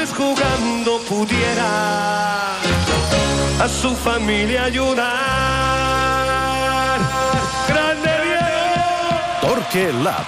vez 0.00 0.12
jugando 0.14 0.98
pudiera 1.08 2.56
a 3.60 3.68
su 3.68 3.94
familia 3.94 4.64
ayudar. 4.64 5.08
¡Grande 7.68 8.10
Diego! 8.24 9.40
Torque 9.42 9.92
Lab. 9.92 10.24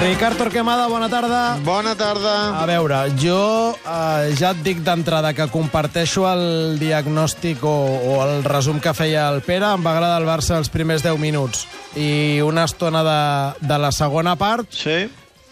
Ricard 0.00 0.36
Torquemada, 0.38 0.88
bona 0.88 1.08
tarda. 1.08 1.58
Bona 1.62 1.94
tarda. 1.94 2.58
A 2.58 2.66
veure, 2.66 3.12
jo 3.20 3.76
eh, 3.76 4.34
ja 4.34 4.50
et 4.50 4.62
dic 4.64 4.80
d'entrada 4.82 5.34
que 5.36 5.46
comparteixo 5.52 6.24
el 6.32 6.78
diagnòstic 6.80 7.62
o, 7.62 7.76
o 8.10 8.16
el 8.24 8.42
resum 8.42 8.80
que 8.80 8.94
feia 8.96 9.28
el 9.28 9.42
Pere. 9.44 9.68
Em 9.76 9.84
va 9.86 9.92
agradar 9.92 10.18
el 10.22 10.26
Barça 10.26 10.56
els 10.58 10.72
primers 10.72 11.04
10 11.06 11.20
minuts 11.20 11.66
i 11.94 12.40
una 12.42 12.64
estona 12.64 13.04
de, 13.06 13.20
de 13.60 13.78
la 13.78 13.92
segona 13.92 14.34
part 14.40 14.72
Sí? 14.72 15.04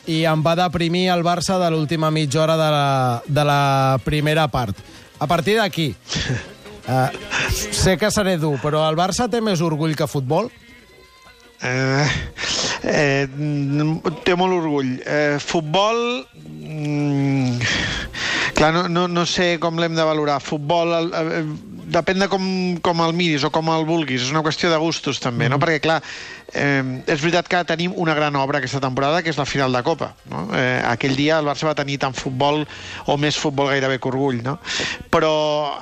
I 0.08 0.22
em 0.28 0.42
va 0.44 0.56
deprimir 0.56 1.08
el 1.12 1.22
Barça 1.26 1.58
de 1.60 1.68
l'última 1.70 2.10
mitja 2.10 2.42
hora 2.42 2.56
de 2.56 2.68
la, 2.72 3.22
de 3.26 3.44
la 3.44 3.62
primera 4.04 4.48
part. 4.48 4.76
A 5.20 5.26
partir 5.26 5.58
d'aquí, 5.58 5.90
eh, 6.88 7.10
sé 7.70 7.98
que 8.00 8.10
seré 8.10 8.38
dur, 8.40 8.56
però 8.62 8.86
el 8.88 8.96
Barça 8.96 9.28
té 9.28 9.42
més 9.44 9.60
orgull 9.60 9.96
que 9.98 10.08
futbol? 10.08 10.50
Eh, 11.60 12.06
eh, 12.84 13.28
té 14.24 14.36
molt 14.38 14.60
orgull. 14.60 14.94
Eh, 15.04 15.36
futbol... 15.42 16.24
Mm, 16.46 17.58
clar, 18.54 18.72
no, 18.74 18.86
no, 18.88 19.08
no 19.10 19.26
sé 19.26 19.56
com 19.60 19.80
l'hem 19.80 19.98
de 19.98 20.06
valorar. 20.06 20.40
Futbol... 20.40 20.94
El, 21.02 21.12
eh, 21.18 21.77
depèn 21.88 22.20
de 22.22 22.28
com, 22.30 22.42
com 22.84 23.00
el 23.04 23.14
miris 23.16 23.44
o 23.46 23.50
com 23.54 23.70
el 23.72 23.86
vulguis. 23.88 24.22
És 24.26 24.32
una 24.32 24.42
qüestió 24.44 24.70
de 24.72 24.78
gustos, 24.80 25.20
també, 25.22 25.48
no? 25.50 25.58
Perquè, 25.60 25.80
clar, 25.84 25.98
eh, 26.52 26.82
és 27.06 27.20
veritat 27.22 27.48
que 27.50 27.62
tenim 27.68 27.94
una 27.96 28.14
gran 28.16 28.36
obra 28.36 28.60
aquesta 28.60 28.80
temporada, 28.84 29.22
que 29.22 29.32
és 29.32 29.40
la 29.40 29.46
final 29.48 29.72
de 29.74 29.82
Copa. 29.86 30.12
No? 30.30 30.46
Eh, 30.56 30.80
aquell 30.88 31.16
dia 31.18 31.38
el 31.40 31.48
Barça 31.48 31.68
va 31.68 31.76
tenir 31.78 31.98
tant 32.02 32.16
futbol 32.16 32.64
o 33.06 33.18
més 33.20 33.38
futbol 33.40 33.70
gairebé 33.72 33.98
que 33.98 34.10
orgull, 34.10 34.42
no? 34.44 34.58
Però 35.12 35.32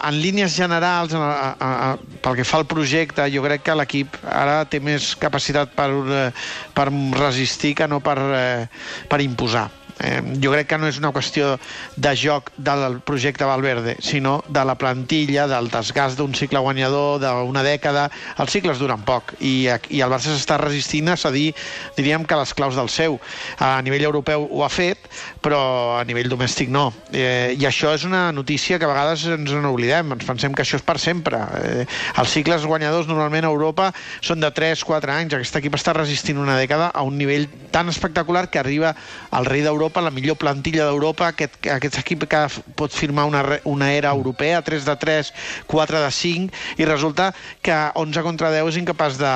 en 0.07 0.21
línies 0.23 0.57
generals, 0.57 1.15
a, 1.15 1.23
a, 1.23 1.73
a, 1.91 2.21
pel 2.23 2.39
que 2.41 2.47
fa 2.47 2.61
al 2.63 2.69
projecte, 2.71 3.27
jo 3.33 3.45
crec 3.47 3.67
que 3.67 3.79
l'equip 3.79 4.21
ara 4.27 4.63
té 4.71 4.81
més 4.81 5.15
capacitat 5.21 5.75
per, 5.77 5.91
eh, 5.91 6.29
per 6.75 6.91
resistir 7.19 7.75
que 7.77 7.91
no 7.91 8.01
per, 8.05 8.19
eh, 8.19 8.69
per 9.11 9.23
imposar. 9.25 9.69
Eh, 10.01 10.21
jo 10.43 10.53
crec 10.53 10.69
que 10.69 10.79
no 10.79 10.89
és 10.91 10.99
una 11.01 11.13
qüestió 11.15 11.55
de 11.97 12.13
joc 12.19 12.51
del 12.57 12.99
projecte 13.07 13.47
Valverde, 13.49 13.97
sinó 14.05 14.43
de 14.49 14.65
la 14.65 14.77
plantilla, 14.77 15.47
del 15.49 15.71
desgast 15.73 16.19
d'un 16.21 16.35
cicle 16.37 16.61
guanyador, 16.61 17.21
d'una 17.23 17.63
dècada. 17.65 18.11
Els 18.43 18.53
cicles 18.53 18.81
duren 18.83 19.01
poc 19.09 19.33
i, 19.41 19.69
i 19.91 20.03
el 20.05 20.13
Barça 20.13 20.35
s'està 20.35 20.59
resistint 20.61 21.09
a 21.13 21.17
cedir, 21.21 21.55
diríem 21.97 22.27
que 22.29 22.37
les 22.37 22.53
claus 22.57 22.77
del 22.77 22.91
seu. 22.93 23.19
A 23.59 23.81
nivell 23.85 24.05
europeu 24.05 24.47
ho 24.51 24.65
ha 24.67 24.71
fet, 24.73 25.09
però 25.41 25.99
a 26.01 26.05
nivell 26.05 26.29
domèstic 26.29 26.69
no. 26.73 26.91
Eh, 27.13 27.55
I 27.57 27.67
això 27.69 27.95
és 27.97 28.05
una 28.05 28.29
notícia 28.37 28.79
que 28.79 28.85
a 28.85 28.93
vegades 28.93 29.25
ens 29.33 29.55
n'oblidem, 29.57 30.13
ens 30.13 30.29
pensem 30.29 30.53
que 30.53 30.65
això 30.67 30.77
és 30.81 30.85
per 30.85 30.99
sempre. 31.01 31.41
Eh, 31.63 31.87
els 32.21 32.37
cicles 32.37 32.67
guanyadors 32.69 33.09
normalment 33.09 33.49
a 33.49 33.53
Europa 33.55 33.91
són 34.21 34.45
de 34.45 34.53
3-4 34.53 35.17
anys. 35.17 35.39
Aquest 35.39 35.57
equip 35.63 35.79
està 35.79 35.97
resistint 35.97 36.41
una 36.43 36.59
dècada 36.61 36.91
a 36.93 37.05
un 37.07 37.17
nivell 37.17 37.49
tan 37.73 37.89
espectacular 37.89 38.49
que 38.51 38.61
arriba 38.61 38.95
al 39.31 39.47
rei 39.49 39.63
d'Europa, 39.65 39.86
la 39.95 40.11
millor 40.11 40.37
plantilla 40.41 40.87
d'Europa, 40.87 41.31
aquest, 41.33 41.59
aquest 41.73 41.99
equip 42.01 42.27
que 42.31 42.43
pot 42.79 42.93
firmar 42.93 43.27
una, 43.29 43.43
una 43.65 43.93
era 43.93 44.11
europea, 44.11 44.63
3 44.63 44.85
de 44.87 44.97
3, 44.97 45.33
4 45.67 46.01
de 46.03 46.11
5, 46.11 46.63
i 46.79 46.89
resulta 46.89 47.33
que 47.63 47.77
11 47.95 48.25
contra 48.27 48.53
10 48.55 48.73
és 48.73 48.81
incapaç 48.83 49.19
de... 49.21 49.35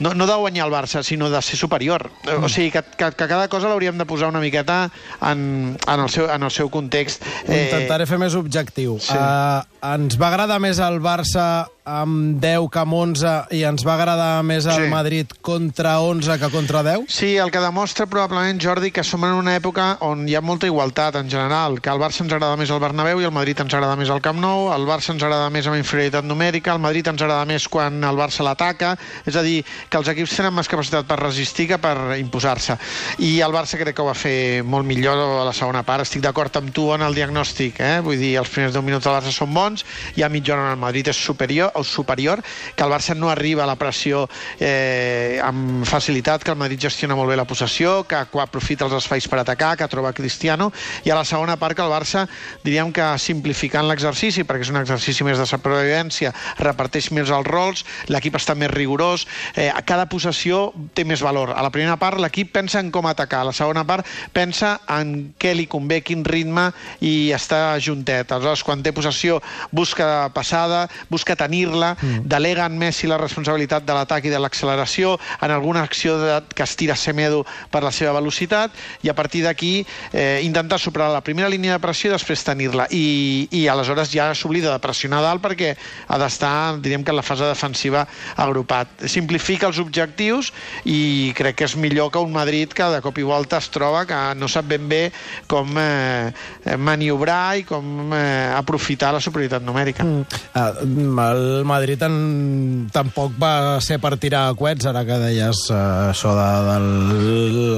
No, 0.00 0.14
no 0.14 0.26
de 0.26 0.36
guanyar 0.40 0.66
el 0.66 0.74
Barça, 0.74 1.02
sinó 1.02 1.30
de 1.30 1.42
ser 1.42 1.58
superior. 1.58 2.10
Mm. 2.24 2.44
O 2.44 2.48
sigui, 2.48 2.70
que, 2.74 2.82
que, 2.82 3.12
que 3.12 3.28
cada 3.28 3.48
cosa 3.52 3.70
l'hauríem 3.70 3.98
de 3.98 4.08
posar 4.08 4.28
una 4.32 4.42
miqueta 4.42 4.90
en, 5.20 5.76
en, 5.76 6.00
el, 6.00 6.10
seu, 6.10 6.30
en 6.32 6.42
el 6.42 6.52
seu 6.52 6.70
context. 6.72 7.24
Intentaré 7.46 8.08
fer 8.08 8.20
més 8.22 8.36
objectiu. 8.38 8.98
sí. 9.00 9.16
Uh, 9.16 9.75
ens 9.94 10.16
va 10.18 10.28
agradar 10.32 10.58
més 10.62 10.78
el 10.82 11.00
Barça 11.04 11.66
amb 11.86 12.40
10 12.42 12.64
que 12.74 12.80
amb 12.82 12.94
11 12.98 13.32
i 13.54 13.60
ens 13.68 13.84
va 13.86 13.92
agradar 13.94 14.40
més 14.42 14.64
el 14.66 14.86
Sí. 14.86 14.88
Madrid 14.90 15.30
contra 15.40 16.00
11 16.02 16.34
que 16.40 16.48
contra 16.50 16.80
10? 16.82 17.04
Sí, 17.06 17.36
el 17.36 17.52
que 17.54 17.60
demostra 17.62 18.06
probablement, 18.10 18.58
Jordi, 18.60 18.90
que 18.90 19.04
som 19.06 19.22
en 19.24 19.36
una 19.38 19.54
època 19.54 19.96
on 20.02 20.24
hi 20.26 20.34
ha 20.34 20.40
molta 20.42 20.66
igualtat 20.66 21.14
en 21.20 21.30
general, 21.30 21.78
que 21.80 21.88
al 21.92 22.00
Barça 22.02 22.24
ens 22.24 22.32
agrada 22.32 22.56
més 22.58 22.70
el 22.74 22.80
Bernabéu 22.82 23.20
i 23.20 23.24
al 23.28 23.30
Madrid 23.36 23.60
ens 23.62 23.72
agrada 23.74 23.94
més 23.94 24.10
el 24.10 24.20
Camp 24.24 24.40
Nou, 24.42 24.72
al 24.74 24.82
Barça 24.88 25.12
ens 25.14 25.22
agrada 25.22 25.48
més 25.50 25.68
amb 25.70 25.76
inferioritat 25.78 26.24
numèrica, 26.26 26.72
al 26.72 26.80
Madrid 26.82 27.06
ens 27.06 27.22
agrada 27.22 27.44
més 27.46 27.68
quan 27.68 28.02
el 28.02 28.16
Barça 28.18 28.42
l'ataca, 28.42 28.96
és 29.24 29.36
a 29.36 29.42
dir, 29.46 29.62
que 29.88 29.96
els 30.00 30.08
equips 30.08 30.34
tenen 30.40 30.54
més 30.58 30.66
capacitat 30.72 31.06
per 31.06 31.20
resistir 31.20 31.68
que 31.68 31.78
per 31.78 31.94
imposar-se. 32.18 32.74
I 33.22 33.38
el 33.46 33.52
Barça 33.54 33.78
crec 33.78 33.94
que 33.94 34.02
ho 34.02 34.10
va 34.10 34.14
fer 34.18 34.64
molt 34.64 34.84
millor 34.86 35.22
a 35.22 35.44
la 35.46 35.54
segona 35.54 35.84
part, 35.86 36.02
estic 36.02 36.22
d'acord 36.26 36.56
amb 36.58 36.74
tu 36.74 36.90
en 36.94 37.02
el 37.06 37.14
diagnòstic, 37.14 37.78
eh? 37.78 38.00
vull 38.02 38.18
dir, 38.18 38.34
els 38.42 38.50
primers 38.50 38.74
10 38.74 38.82
minuts 38.82 39.04
del 39.06 39.14
Barça 39.14 39.30
són 39.30 39.54
bons, 39.54 39.75
i 40.16 40.22
a 40.22 40.30
mitja 40.32 40.54
hora 40.54 40.68
en 40.68 40.76
el 40.76 40.80
Madrid 40.80 41.08
és 41.12 41.18
superior, 41.18 41.72
o 41.74 41.84
superior, 41.84 42.42
que 42.74 42.84
el 42.84 42.92
Barça 42.92 43.16
no 43.16 43.30
arriba 43.30 43.64
a 43.64 43.66
la 43.66 43.76
pressió 43.76 44.26
eh, 44.60 45.40
amb 45.42 45.84
facilitat, 45.88 46.44
que 46.44 46.52
el 46.54 46.60
Madrid 46.60 46.80
gestiona 46.86 47.16
molt 47.18 47.30
bé 47.32 47.36
la 47.36 47.46
possessió, 47.48 48.04
que 48.08 48.22
aprofita 48.40 48.86
els 48.86 48.96
espais 49.00 49.26
per 49.28 49.40
atacar, 49.40 49.74
que 49.76 49.88
troba 49.88 50.14
Cristiano, 50.16 50.70
i 51.04 51.10
a 51.10 51.18
la 51.18 51.24
segona 51.24 51.56
part 51.56 51.76
que 51.76 51.84
el 51.84 51.92
Barça, 51.92 52.26
diríem 52.64 52.92
que 52.94 53.06
simplificant 53.18 53.88
l'exercici, 53.88 54.44
perquè 54.46 54.66
és 54.66 54.72
un 54.72 54.80
exercici 54.80 55.26
més 55.26 55.40
de 55.40 55.46
supervivència, 55.48 56.32
reparteix 56.62 57.10
més 57.12 57.30
els 57.30 57.46
rols, 57.46 57.84
l'equip 58.12 58.38
està 58.38 58.54
més 58.54 58.70
rigorós, 58.72 59.26
eh, 59.54 59.70
cada 59.86 60.08
possessió 60.10 60.72
té 60.94 61.04
més 61.04 61.22
valor. 61.22 61.52
A 61.56 61.62
la 61.64 61.72
primera 61.74 61.96
part 62.00 62.20
l'equip 62.20 62.52
pensa 62.54 62.80
en 62.80 62.90
com 62.94 63.06
atacar, 63.06 63.42
a 63.42 63.50
la 63.50 63.56
segona 63.56 63.84
part 63.86 64.06
pensa 64.32 64.76
en 64.92 65.32
què 65.38 65.54
li 65.54 65.66
convé, 65.70 66.02
quin 66.02 66.24
ritme, 66.24 66.70
i 67.00 67.32
està 67.34 67.78
juntet. 67.82 68.32
Aleshores, 68.32 68.64
quan 68.66 68.82
té 68.82 68.92
possessió, 68.96 69.40
busca 69.70 70.28
passada, 70.34 70.86
busca 71.10 71.36
tenir-la, 71.36 71.94
mm. 72.00 72.24
delega 72.28 72.66
en 72.66 72.78
Messi 72.78 73.08
la 73.08 73.18
responsabilitat 73.20 73.86
de 73.86 73.96
l'atac 73.96 74.26
i 74.26 74.32
de 74.32 74.40
l'acceleració, 74.40 75.16
en 75.40 75.54
alguna 75.54 75.82
acció 75.82 76.18
de, 76.20 76.40
que 76.54 76.64
estira 76.66 76.96
Semedo 76.96 77.44
per 77.70 77.82
la 77.84 77.92
seva 77.92 78.14
velocitat, 78.16 78.74
i 79.02 79.10
a 79.12 79.14
partir 79.14 79.44
d'aquí 79.44 79.86
eh, 80.12 80.40
intentar 80.44 80.78
superar 80.80 81.10
la 81.12 81.22
primera 81.24 81.48
línia 81.52 81.76
de 81.76 81.82
pressió 81.82 82.10
i 82.10 82.14
després 82.14 82.44
tenir-la. 82.46 82.88
I, 82.90 83.48
I 83.50 83.66
aleshores 83.72 84.10
ja 84.12 84.30
s'oblida 84.34 84.72
de 84.72 84.82
pressionar 84.82 85.22
dalt 85.24 85.44
perquè 85.44 85.74
ha 86.08 86.18
d'estar, 86.20 86.78
diríem 86.82 87.04
que 87.04 87.14
en 87.14 87.20
la 87.20 87.26
fase 87.26 87.46
defensiva 87.48 88.06
agrupat. 88.36 89.06
Simplifica 89.10 89.68
els 89.70 89.80
objectius 89.82 90.52
i 90.84 91.32
crec 91.36 91.60
que 91.60 91.68
és 91.68 91.76
millor 91.80 92.10
que 92.12 92.22
un 92.22 92.32
Madrid 92.34 92.72
que 92.76 92.88
de 92.92 93.00
cop 93.04 93.18
i 93.18 93.26
volta 93.26 93.60
es 93.62 93.70
troba 93.72 94.04
que 94.08 94.18
no 94.36 94.48
sap 94.50 94.68
ben 94.70 94.88
bé 94.90 95.02
com 95.50 95.76
eh, 95.80 96.32
maniobrar 96.78 97.58
i 97.60 97.66
com 97.68 98.12
eh, 98.12 98.52
aprofitar 98.56 99.12
la 99.14 99.22
superioritat 99.22 99.45
numèrica. 99.62 100.04
Mm. 100.04 100.24
Uh, 100.54 101.20
el 101.26 101.64
Madrid 101.64 102.02
en, 102.02 102.88
tampoc 102.92 103.32
va 103.40 103.78
ser 103.84 103.98
per 104.02 104.16
tirar 104.20 104.54
coets, 104.58 104.86
ara 104.86 105.04
que 105.06 105.18
deies 105.22 105.64
uh, 105.70 106.10
això 106.10 106.34
de, 106.36 106.48
de 106.68 106.76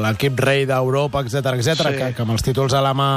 l'equip 0.05 0.39
rei 0.41 0.65
d'Europa, 0.69 1.23
etc 1.25 1.53
etc, 1.57 1.77
Sí. 1.89 1.95
que, 1.97 2.11
que 2.17 2.23
amb 2.23 2.33
els 2.34 2.43
títols 2.45 2.75
a 2.75 2.83
la 2.84 2.95
mà 2.97 3.09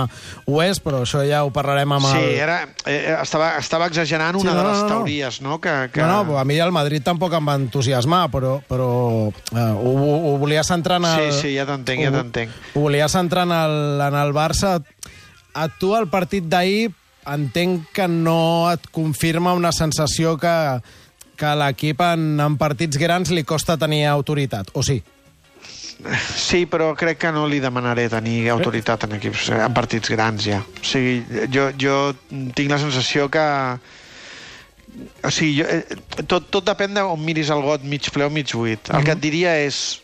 ho 0.45 0.61
és, 0.63 0.79
però 0.84 1.01
això 1.06 1.23
ja 1.28 1.44
ho 1.45 1.51
parlarem 1.53 1.91
amb 1.97 2.06
Sí, 2.11 2.17
el... 2.19 2.38
era, 2.44 2.59
eh, 2.85 3.16
estava, 3.22 3.53
estava 3.59 3.88
exagerant 3.91 4.38
Sí, 4.40 4.45
una 4.45 4.53
no, 4.53 4.61
de 4.61 4.67
les 4.69 4.78
no, 4.78 4.84
no. 4.84 4.95
teories, 4.95 5.41
no? 5.41 5.59
Que, 5.61 5.75
que... 5.94 6.01
No, 6.01 6.23
no, 6.23 6.38
a 6.40 6.45
mi 6.45 6.59
el 6.61 6.72
Madrid 6.72 7.03
tampoc 7.03 7.34
em 7.38 7.47
va 7.47 7.57
entusiasmar, 7.59 8.28
però, 8.34 8.57
però 8.67 8.88
uh, 9.29 9.34
ho, 9.57 9.91
ho 10.31 10.38
volia 10.41 10.63
centrar 10.63 11.01
en 11.01 11.09
el... 11.09 11.31
Sí, 11.31 11.41
sí, 11.41 11.53
ja 11.57 11.66
t'entenc, 11.69 12.06
ja 12.06 12.11
t'entenc. 12.13 12.56
Ho 12.75 12.85
volia 12.88 13.09
centrar 13.11 13.47
en 13.50 13.56
el, 13.57 14.01
en 14.07 14.17
el 14.22 14.34
Barça. 14.35 14.78
A 15.53 15.67
tu 15.67 15.95
el 15.97 16.07
partit 16.07 16.45
d'ahir 16.47 16.91
entenc 17.29 17.91
que 17.93 18.07
no 18.09 18.71
et 18.71 18.87
confirma 18.93 19.53
una 19.53 19.71
sensació 19.75 20.37
que, 20.41 20.55
que 21.37 21.55
l'equip 21.57 22.01
en, 22.05 22.35
en 22.41 22.57
partits 22.61 22.99
grans 23.01 23.31
li 23.33 23.43
costa 23.47 23.77
tenir 23.81 24.05
autoritat, 24.09 24.73
o 24.73 24.83
sí? 24.85 25.01
Sí, 26.33 26.65
però 26.65 26.91
crec 26.97 27.19
que 27.21 27.31
no 27.33 27.45
li 27.45 27.59
demanaré 27.61 28.07
tenir 28.09 28.49
autoritat 28.49 29.05
en 29.05 29.17
equips, 29.19 29.51
en 29.53 29.73
partits 29.73 30.09
grans 30.09 30.47
ja. 30.47 30.61
O 30.63 30.85
sigui, 30.85 31.22
jo, 31.53 31.69
jo 31.78 31.97
tinc 32.57 32.72
la 32.73 32.79
sensació 32.81 33.29
que... 33.29 33.43
O 35.23 35.29
sigui, 35.31 35.61
jo, 35.61 35.67
eh, 35.69 36.23
tot, 36.25 36.49
tot 36.49 36.66
depèn 36.67 36.97
d'on 36.97 37.22
miris 37.22 37.51
el 37.53 37.61
got 37.63 37.85
mig 37.85 38.09
ple 38.11 38.25
o 38.25 38.34
mig 38.34 38.49
buit. 38.57 38.90
El 38.90 39.05
que 39.05 39.13
et 39.13 39.22
diria 39.22 39.59
és... 39.61 40.00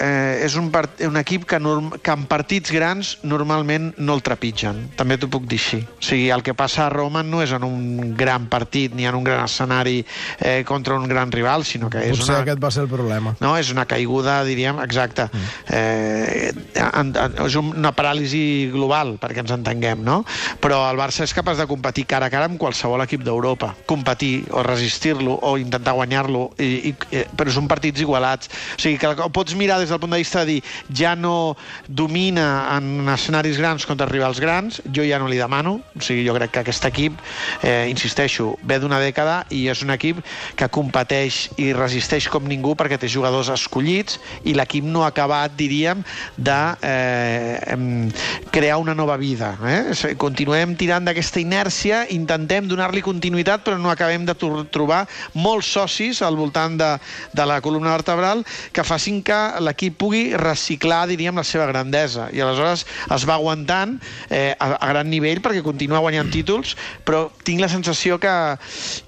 Eh, 0.00 0.46
és 0.46 0.54
un, 0.56 0.70
part, 0.72 1.02
un 1.04 1.18
equip 1.20 1.44
que, 1.44 1.58
norm, 1.60 1.90
que 2.00 2.14
en 2.14 2.22
partits 2.30 2.72
grans 2.72 3.12
normalment 3.20 3.90
no 4.00 4.14
el 4.16 4.22
trepitgen. 4.24 4.86
També 4.96 5.18
t'ho 5.20 5.28
puc 5.28 5.44
dir 5.50 5.58
així. 5.60 5.80
O 5.84 6.04
sigui, 6.04 6.30
el 6.32 6.40
que 6.46 6.54
passa 6.56 6.86
a 6.86 6.90
Roma 6.92 7.20
no 7.26 7.42
és 7.44 7.52
en 7.52 7.66
un 7.66 8.14
gran 8.16 8.46
partit 8.48 8.94
ni 8.96 9.04
en 9.04 9.18
un 9.18 9.26
gran 9.26 9.44
escenari 9.44 9.98
eh, 10.38 10.62
contra 10.64 10.96
un 10.96 11.04
gran 11.10 11.32
rival, 11.32 11.66
sinó 11.68 11.90
que 11.92 12.00
és 12.06 12.16
Potser 12.16 12.32
una... 12.32 12.44
aquest 12.46 12.62
va 12.62 12.70
ser 12.72 12.86
el 12.86 12.88
problema. 12.92 13.34
No, 13.44 13.52
és 13.60 13.68
una 13.74 13.84
caiguda, 13.90 14.38
diríem, 14.48 14.80
exacte. 14.86 15.28
Eh, 15.68 16.48
en, 16.80 17.12
en, 17.12 17.36
és 17.44 17.58
una 17.60 17.92
paràlisi 17.96 18.42
global, 18.72 19.18
perquè 19.20 19.44
ens 19.44 19.52
entenguem, 19.58 20.00
no? 20.06 20.22
Però 20.64 20.80
el 20.88 21.00
Barça 21.00 21.26
és 21.28 21.36
capaç 21.36 21.60
de 21.60 21.68
competir 21.68 22.06
cara 22.08 22.30
a 22.30 22.32
cara 22.32 22.48
amb 22.48 22.56
qualsevol 22.60 23.04
equip 23.04 23.24
d'Europa. 23.26 23.74
Competir 23.90 24.46
o 24.56 24.64
resistir-lo 24.64 25.36
o 25.44 25.54
intentar 25.60 25.92
guanyar-lo, 25.98 26.48
i, 26.56 26.70
i, 26.88 26.96
eh, 27.12 27.26
però 27.36 27.52
són 27.52 27.68
partits 27.68 28.00
igualats. 28.00 28.48
O 28.48 28.80
sigui, 28.80 28.96
que 29.00 29.12
ho 29.12 29.30
pots 29.34 29.58
mirar 29.60 29.76
des 29.82 29.89
des 29.90 29.98
del 29.98 30.00
punt 30.00 30.12
de 30.12 30.18
vista 30.18 30.44
de 30.44 30.52
dir 30.52 30.62
ja 30.94 31.16
no 31.16 31.56
domina 31.88 32.76
en 32.76 33.08
escenaris 33.08 33.58
grans 33.58 33.86
contra 33.86 34.06
rivals 34.06 34.38
grans, 34.40 34.80
jo 34.94 35.02
ja 35.02 35.18
no 35.18 35.26
li 35.26 35.38
demano, 35.38 35.80
o 35.96 36.02
sigui, 36.02 36.22
jo 36.26 36.34
crec 36.36 36.52
que 36.54 36.60
aquest 36.62 36.84
equip, 36.86 37.18
eh, 37.62 37.88
insisteixo, 37.90 38.54
ve 38.62 38.78
d'una 38.78 39.00
dècada 39.02 39.44
i 39.50 39.66
és 39.68 39.82
un 39.82 39.90
equip 39.90 40.20
que 40.56 40.68
competeix 40.70 41.48
i 41.58 41.72
resisteix 41.74 42.28
com 42.30 42.46
ningú 42.46 42.76
perquè 42.78 42.98
té 43.00 43.08
jugadors 43.10 43.50
escollits 43.50 44.20
i 44.44 44.54
l'equip 44.54 44.84
no 44.84 45.02
ha 45.02 45.10
acabat, 45.10 45.56
diríem, 45.58 46.04
de 46.36 46.60
eh, 46.82 48.10
crear 48.50 48.78
una 48.78 48.94
nova 48.94 49.16
vida. 49.16 49.56
Eh? 49.66 50.14
Continuem 50.20 50.76
tirant 50.78 51.04
d'aquesta 51.08 51.42
inèrcia, 51.42 52.04
intentem 52.14 52.68
donar-li 52.70 53.02
continuïtat, 53.02 53.64
però 53.66 53.78
no 53.78 53.90
acabem 53.90 54.24
de 54.28 54.36
trobar 54.70 55.02
molts 55.34 55.72
socis 55.74 56.22
al 56.22 56.38
voltant 56.38 56.78
de, 56.78 56.94
de 57.34 57.46
la 57.46 57.60
columna 57.60 57.96
vertebral 57.96 58.44
que 58.72 58.84
facin 58.86 59.22
que 59.22 59.40
l'equip 59.60 59.79
pugui 59.88 60.36
reciclar, 60.36 61.06
diríem, 61.08 61.40
la 61.40 61.44
seva 61.48 61.64
grandesa. 61.70 62.28
I 62.36 62.42
aleshores 62.44 62.84
es 63.16 63.24
va 63.24 63.38
aguantant 63.38 63.96
eh, 64.28 64.52
a, 64.58 64.74
a 64.76 64.90
gran 64.92 65.08
nivell 65.08 65.40
perquè 65.40 65.62
continua 65.64 66.02
guanyant 66.04 66.28
títols, 66.34 66.74
però 67.08 67.30
tinc 67.46 67.64
la 67.64 67.70
sensació 67.72 68.18
que, 68.20 68.34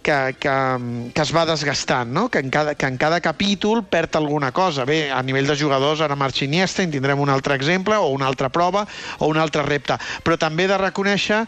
que, 0.00 0.19
que, 0.40 0.56
que 1.12 1.26
es 1.26 1.34
va 1.36 1.44
desgastant, 1.50 2.08
no? 2.16 2.28
que, 2.32 2.40
en 2.40 2.48
cada, 2.48 2.74
que 2.74 2.88
en 2.88 2.96
cada 2.96 3.20
capítol 3.20 3.84
perd 3.84 4.16
alguna 4.16 4.52
cosa. 4.56 4.88
Bé, 4.88 5.10
a 5.12 5.20
nivell 5.22 5.52
de 5.52 5.58
jugadors, 5.60 6.00
ara 6.00 6.16
marxa 6.16 6.46
Iniesta, 6.46 6.82
en 6.82 6.96
tindrem 6.96 7.20
un 7.20 7.28
altre 7.28 7.58
exemple, 7.58 8.00
o 8.00 8.08
una 8.16 8.30
altra 8.30 8.48
prova, 8.48 8.86
o 9.18 9.28
un 9.28 9.36
altre 9.36 9.66
repte. 9.68 10.00
Però 10.25 10.40
també 10.40 10.70
de 10.70 10.80
reconèixer 10.80 11.44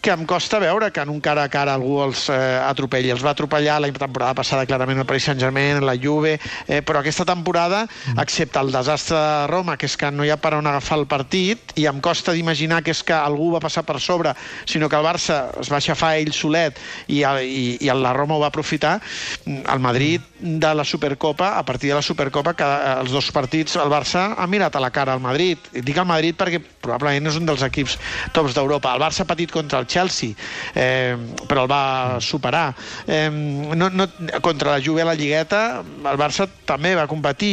que 0.00 0.12
em 0.14 0.24
costa 0.26 0.60
veure 0.62 0.92
que 0.92 1.00
en 1.02 1.10
un 1.10 1.20
cara 1.20 1.44
a 1.44 1.50
cara 1.50 1.74
algú 1.74 1.98
els 2.04 2.28
eh, 2.30 2.36
atropelli. 2.62 3.10
Els 3.10 3.24
va 3.24 3.32
atropellar 3.34 3.80
la 3.82 3.90
temporada 3.92 4.36
passada 4.38 4.66
clarament 4.66 5.02
el 5.02 5.06
Paris 5.08 5.26
Saint-Germain, 5.30 5.82
la 5.84 5.96
Juve, 5.98 6.36
eh, 6.66 6.80
però 6.86 7.00
aquesta 7.00 7.26
temporada, 7.26 7.84
excepte 8.14 8.60
el 8.62 8.72
desastre 8.72 9.16
de 9.18 9.46
Roma, 9.50 9.76
que 9.76 9.88
és 9.90 9.96
que 9.98 10.10
no 10.14 10.24
hi 10.24 10.30
ha 10.30 10.38
per 10.40 10.54
on 10.58 10.66
agafar 10.70 11.00
el 11.00 11.06
partit, 11.10 11.74
i 11.76 11.88
em 11.90 12.00
costa 12.04 12.34
d'imaginar 12.36 12.82
que 12.86 12.94
és 12.94 13.02
que 13.06 13.16
algú 13.16 13.50
va 13.54 13.62
passar 13.64 13.82
per 13.86 13.98
sobre, 14.00 14.34
sinó 14.64 14.88
que 14.88 14.98
el 14.98 15.06
Barça 15.06 15.40
es 15.60 15.72
va 15.72 15.80
aixafar 15.80 16.14
ell 16.20 16.32
solet 16.34 16.78
i, 17.08 17.22
i, 17.22 17.66
i 17.80 17.90
la 17.90 18.14
Roma 18.14 18.36
ho 18.36 18.44
va 18.44 18.52
aprofitar, 18.52 19.00
el 19.46 19.80
Madrid 19.82 20.22
de 20.38 20.74
la 20.74 20.84
Supercopa, 20.84 21.56
a 21.58 21.64
partir 21.64 21.90
de 21.90 21.96
la 21.96 22.02
Supercopa, 22.02 22.54
cada, 22.54 23.00
els 23.00 23.10
dos 23.10 23.30
partits, 23.32 23.76
el 23.80 23.90
Barça 23.90 24.28
ha 24.36 24.46
mirat 24.46 24.76
a 24.76 24.82
la 24.82 24.90
cara 24.90 25.14
al 25.16 25.20
Madrid. 25.24 25.58
Dic 25.72 25.96
el 25.96 26.08
Madrid 26.08 26.36
perquè 26.36 26.60
probablement 26.60 27.30
és 27.30 27.38
un 27.40 27.48
dels 27.48 27.64
equips 27.66 27.96
tops 28.36 28.56
d'Europa. 28.56 28.94
El 28.94 29.02
Barça 29.02 29.24
ha 29.24 29.28
patit 29.28 29.52
contra 29.52 29.80
el 29.80 29.85
Chelsea, 29.86 30.34
eh, 30.74 31.16
però 31.48 31.64
el 31.64 31.70
va 31.70 32.18
superar. 32.20 32.68
Eh, 33.06 33.30
no, 33.30 33.90
no, 33.90 34.08
contra 34.42 34.74
la 34.76 34.82
Juve 34.82 35.02
a 35.02 35.08
la 35.10 35.16
Lligueta, 35.18 35.82
el 35.82 36.20
Barça 36.20 36.48
també 36.66 36.94
va 36.98 37.06
competir 37.10 37.52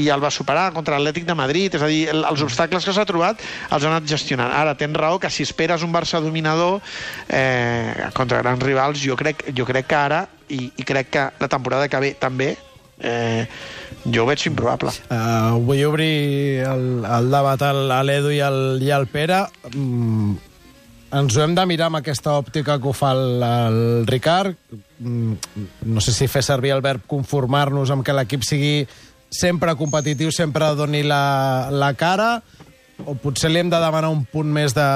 i 0.00 0.08
el 0.12 0.22
va 0.22 0.32
superar 0.34 0.70
contra 0.74 0.98
l'Atlètic 0.98 1.28
de 1.28 1.38
Madrid. 1.38 1.74
És 1.74 1.84
a 1.84 1.90
dir, 1.90 2.02
els 2.14 2.44
obstacles 2.44 2.84
que 2.84 2.94
s'ha 2.96 3.06
trobat 3.08 3.40
els 3.70 3.84
ha 3.84 3.90
anat 3.92 4.08
gestionant. 4.08 4.52
Ara, 4.54 4.76
tens 4.78 4.96
raó 4.96 5.20
que 5.20 5.30
si 5.30 5.46
esperes 5.46 5.84
un 5.86 5.92
Barça 5.94 6.20
dominador 6.20 6.80
eh, 7.28 8.10
contra 8.16 8.42
grans 8.42 8.62
rivals, 8.62 9.02
jo 9.04 9.16
crec, 9.16 9.48
jo 9.54 9.66
crec 9.68 9.90
que 9.90 9.98
ara, 9.98 10.24
i, 10.48 10.68
i 10.76 10.86
crec 10.86 11.10
que 11.14 11.26
la 11.40 11.48
temporada 11.48 11.88
que 11.88 12.00
ve 12.00 12.14
també, 12.20 12.54
eh, 13.00 13.46
jo 14.04 14.24
ho 14.24 14.28
veig 14.28 14.46
improbable. 14.50 14.92
Uh, 15.08 15.60
vull 15.64 15.84
obrir 15.88 16.64
el, 16.68 16.88
el 17.04 17.30
debat 17.32 17.62
a 17.64 17.72
l'Edu 18.04 18.34
i, 18.34 18.40
el, 18.44 18.60
i 18.84 18.90
el 18.94 19.08
Pere. 19.12 19.44
Mm, 19.72 20.34
ens 21.14 21.36
ho 21.36 21.44
hem 21.44 21.54
de 21.54 21.64
mirar 21.70 21.88
amb 21.90 22.00
aquesta 22.00 22.34
òptica 22.34 22.78
que 22.80 22.90
ho 22.90 22.94
fa 22.96 23.12
el, 23.14 23.42
el 23.46 24.06
Ricard. 24.08 24.56
Mm, 24.98 25.34
no 25.86 26.02
sé 26.02 26.14
si 26.14 26.28
fer 26.30 26.42
servir 26.42 26.74
el 26.74 26.82
verb 26.84 27.04
conformar-nos 27.10 27.92
amb 27.94 28.04
que 28.06 28.16
l'equip 28.16 28.42
sigui 28.46 28.84
sempre 29.34 29.74
competitiu, 29.78 30.30
sempre 30.34 30.72
doni 30.78 31.02
la, 31.06 31.70
la 31.70 31.92
cara, 31.98 32.38
o 33.04 33.16
potser 33.18 33.50
li 33.50 33.58
hem 33.62 33.70
de 33.70 33.80
demanar 33.82 34.10
un 34.14 34.22
punt 34.30 34.50
més 34.54 34.74
de, 34.74 34.88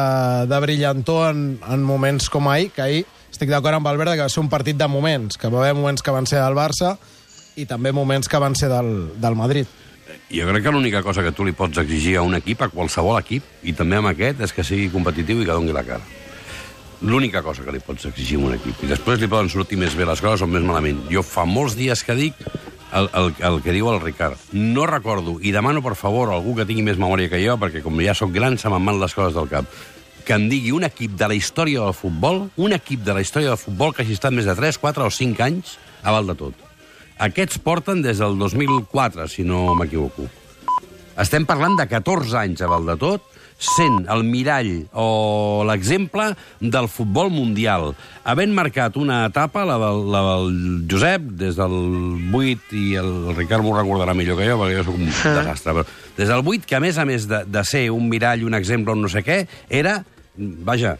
de 0.46 0.60
brillantor 0.62 1.32
en, 1.32 1.46
en 1.66 1.86
moments 1.86 2.28
com 2.30 2.46
ahir, 2.50 2.70
que 2.74 2.84
ahir 2.84 3.06
estic 3.28 3.50
d'acord 3.50 3.76
amb 3.76 3.86
Valverde 3.86 4.16
que 4.16 4.24
va 4.24 4.32
ser 4.32 4.42
un 4.42 4.50
partit 4.50 4.78
de 4.78 4.88
moments, 4.90 5.36
que 5.38 5.50
va 5.50 5.60
haver 5.62 5.74
moments 5.78 6.02
que 6.02 6.14
van 6.14 6.26
ser 6.26 6.40
del 6.40 6.56
Barça 6.58 6.96
i 7.58 7.66
també 7.66 7.92
moments 7.92 8.30
que 8.30 8.38
van 8.40 8.54
ser 8.58 8.70
del, 8.70 8.90
del 9.18 9.36
Madrid. 9.38 9.66
Jo 10.28 10.44
crec 10.44 10.62
que 10.66 10.72
l'única 10.72 11.00
cosa 11.02 11.22
que 11.24 11.32
tu 11.32 11.44
li 11.46 11.54
pots 11.56 11.80
exigir 11.80 12.18
a 12.18 12.22
un 12.22 12.36
equip, 12.36 12.60
a 12.60 12.68
qualsevol 12.68 13.16
equip, 13.16 13.44
i 13.64 13.72
també 13.72 13.96
amb 13.96 14.10
aquest, 14.10 14.42
és 14.44 14.52
que 14.52 14.64
sigui 14.66 14.90
competitiu 14.92 15.40
i 15.40 15.46
que 15.48 15.54
doni 15.56 15.72
la 15.72 15.86
cara. 15.86 16.04
L'única 17.00 17.40
cosa 17.46 17.64
que 17.64 17.72
li 17.72 17.80
pots 17.80 18.10
exigir 18.10 18.36
a 18.36 18.44
un 18.50 18.56
equip. 18.58 18.82
I 18.84 18.90
després 18.90 19.22
li 19.22 19.30
poden 19.30 19.48
sortir 19.48 19.78
més 19.80 19.96
bé 19.96 20.04
les 20.04 20.20
coses 20.20 20.44
o 20.44 20.50
més 20.50 20.66
malament. 20.66 21.00
Jo 21.08 21.22
fa 21.24 21.46
molts 21.48 21.78
dies 21.78 22.04
que 22.04 22.16
dic 22.18 22.42
el, 22.92 23.08
el, 23.14 23.32
el 23.48 23.60
que 23.64 23.72
diu 23.72 23.88
el 23.88 24.02
Ricard. 24.02 24.52
No 24.52 24.84
recordo, 24.90 25.38
i 25.40 25.52
demano, 25.54 25.80
per 25.84 25.94
favor, 25.96 26.34
algú 26.34 26.58
que 26.58 26.68
tingui 26.68 26.84
més 26.84 27.00
memòria 27.00 27.32
que 27.32 27.40
jo, 27.40 27.56
perquè 27.60 27.80
com 27.84 27.96
ja 28.04 28.16
sóc 28.18 28.34
gran, 28.34 28.58
se 28.60 28.68
me'n 28.68 29.00
les 29.00 29.16
coses 29.16 29.36
del 29.38 29.48
cap, 29.48 29.80
que 30.28 30.36
em 30.36 30.48
digui 30.50 30.74
un 30.76 30.84
equip 30.84 31.16
de 31.16 31.32
la 31.32 31.36
història 31.38 31.86
del 31.86 31.96
futbol, 31.96 32.50
un 32.60 32.76
equip 32.76 33.00
de 33.00 33.16
la 33.16 33.24
història 33.24 33.54
del 33.54 33.60
futbol 33.60 33.96
que 33.96 34.04
hagi 34.04 34.18
estat 34.18 34.36
més 34.36 34.48
de 34.48 34.56
3, 34.58 34.76
4 34.76 35.08
o 35.08 35.14
5 35.24 35.46
anys 35.46 35.78
a 36.02 36.12
val 36.12 36.28
de 36.28 36.36
tot. 36.36 36.67
Aquests 37.18 37.58
porten 37.58 38.02
des 38.04 38.20
del 38.22 38.38
2004, 38.38 39.26
si 39.26 39.42
no 39.42 39.74
m'equivoco. 39.78 40.28
Estem 41.18 41.42
parlant 41.48 41.74
de 41.74 41.88
14 41.90 42.36
anys 42.38 42.62
a 42.62 42.68
val 42.70 42.86
de 42.86 42.94
tot, 42.98 43.24
sent 43.58 44.04
el 44.06 44.22
mirall 44.22 44.84
o 44.94 45.64
l'exemple 45.66 46.28
del 46.62 46.86
futbol 46.86 47.32
mundial, 47.34 47.90
havent 48.22 48.54
marcat 48.54 48.94
una 49.00 49.24
etapa, 49.26 49.64
la 49.66 49.80
del, 49.82 50.04
la 50.14 50.20
del 50.28 50.52
Josep, 50.90 51.24
des 51.40 51.58
del 51.58 51.74
8, 52.30 52.70
i 52.78 52.84
el 53.02 53.10
Ricard 53.34 53.66
m'ho 53.66 53.74
recordarà 53.74 54.14
millor 54.14 54.38
que 54.38 54.46
jo, 54.46 54.60
perquè 54.60 54.78
jo 54.78 54.86
sóc 54.86 55.00
un 55.00 55.10
desastre, 55.10 55.74
però 55.74 55.84
des 56.20 56.30
del 56.30 56.46
8, 56.54 56.68
que 56.70 56.78
a 56.78 56.82
més 56.84 57.02
a 57.02 57.08
més 57.08 57.26
de, 57.26 57.42
de 57.50 57.64
ser 57.66 57.88
un 57.90 58.06
mirall, 58.06 58.46
un 58.46 58.54
exemple, 58.54 58.94
un 58.94 59.02
no 59.08 59.10
sé 59.10 59.24
què, 59.26 59.42
era 59.66 59.98
vaja, 60.38 60.98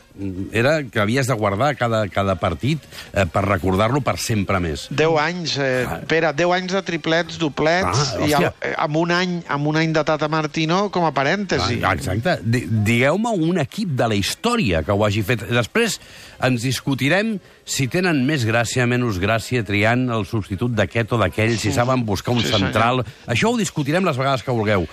era 0.53 0.83
que 0.85 1.01
havies 1.01 1.27
de 1.27 1.35
guardar 1.35 1.77
cada, 1.77 2.03
cada 2.09 2.35
partit 2.37 2.83
eh, 3.13 3.25
per 3.31 3.45
recordar-lo 3.47 4.01
per 4.05 4.17
sempre 4.19 4.59
més. 4.63 4.89
10 4.91 5.19
anys, 5.23 5.57
eh, 5.63 5.87
ah. 5.87 6.01
Pere, 6.09 6.33
10 6.37 6.55
anys 6.57 6.75
de 6.75 6.83
triplets, 6.87 7.39
doblets, 7.41 8.15
ah, 8.19 8.27
i 8.27 8.35
eh, 8.35 8.73
amb, 8.77 8.99
un 9.01 9.15
any, 9.15 9.39
amb 9.49 9.71
un 9.71 9.79
any 9.81 9.95
de 9.95 10.05
Tata 10.07 10.29
Martino 10.33 10.89
com 10.95 11.07
a 11.07 11.13
parèntesi. 11.15 11.79
Ah, 11.83 11.95
exacte. 11.95 12.39
Digueu-me 12.43 13.35
un 13.49 13.63
equip 13.63 13.95
de 13.99 14.11
la 14.11 14.19
història 14.19 14.83
que 14.83 14.95
ho 14.95 15.07
hagi 15.07 15.23
fet. 15.27 15.47
Després 15.49 16.01
ens 16.45 16.67
discutirem 16.67 17.37
si 17.69 17.89
tenen 17.93 18.25
més 18.27 18.47
gràcia, 18.49 18.87
menys 18.89 19.21
gràcia, 19.21 19.63
triant 19.67 20.09
el 20.15 20.25
substitut 20.27 20.73
d'aquest 20.75 21.15
o 21.15 21.21
d'aquell, 21.21 21.59
si 21.61 21.73
saben 21.75 22.07
buscar 22.09 22.35
un 22.35 22.43
sí, 22.43 22.51
central... 22.51 23.05
Senyor. 23.05 23.15
Això 23.29 23.51
ho 23.53 23.59
discutirem 23.61 24.07
les 24.07 24.17
vegades 24.17 24.43
que 24.43 24.55
vulgueu 24.55 24.87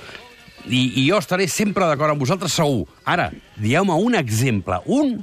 i, 0.68 0.82
i 1.02 1.08
jo 1.10 1.20
estaré 1.22 1.48
sempre 1.52 1.88
d'acord 1.90 2.14
amb 2.14 2.22
vosaltres, 2.22 2.56
segur. 2.58 2.86
Ara, 3.06 3.30
dieu-me 3.62 3.98
un 4.02 4.18
exemple, 4.18 4.80
un, 4.86 5.18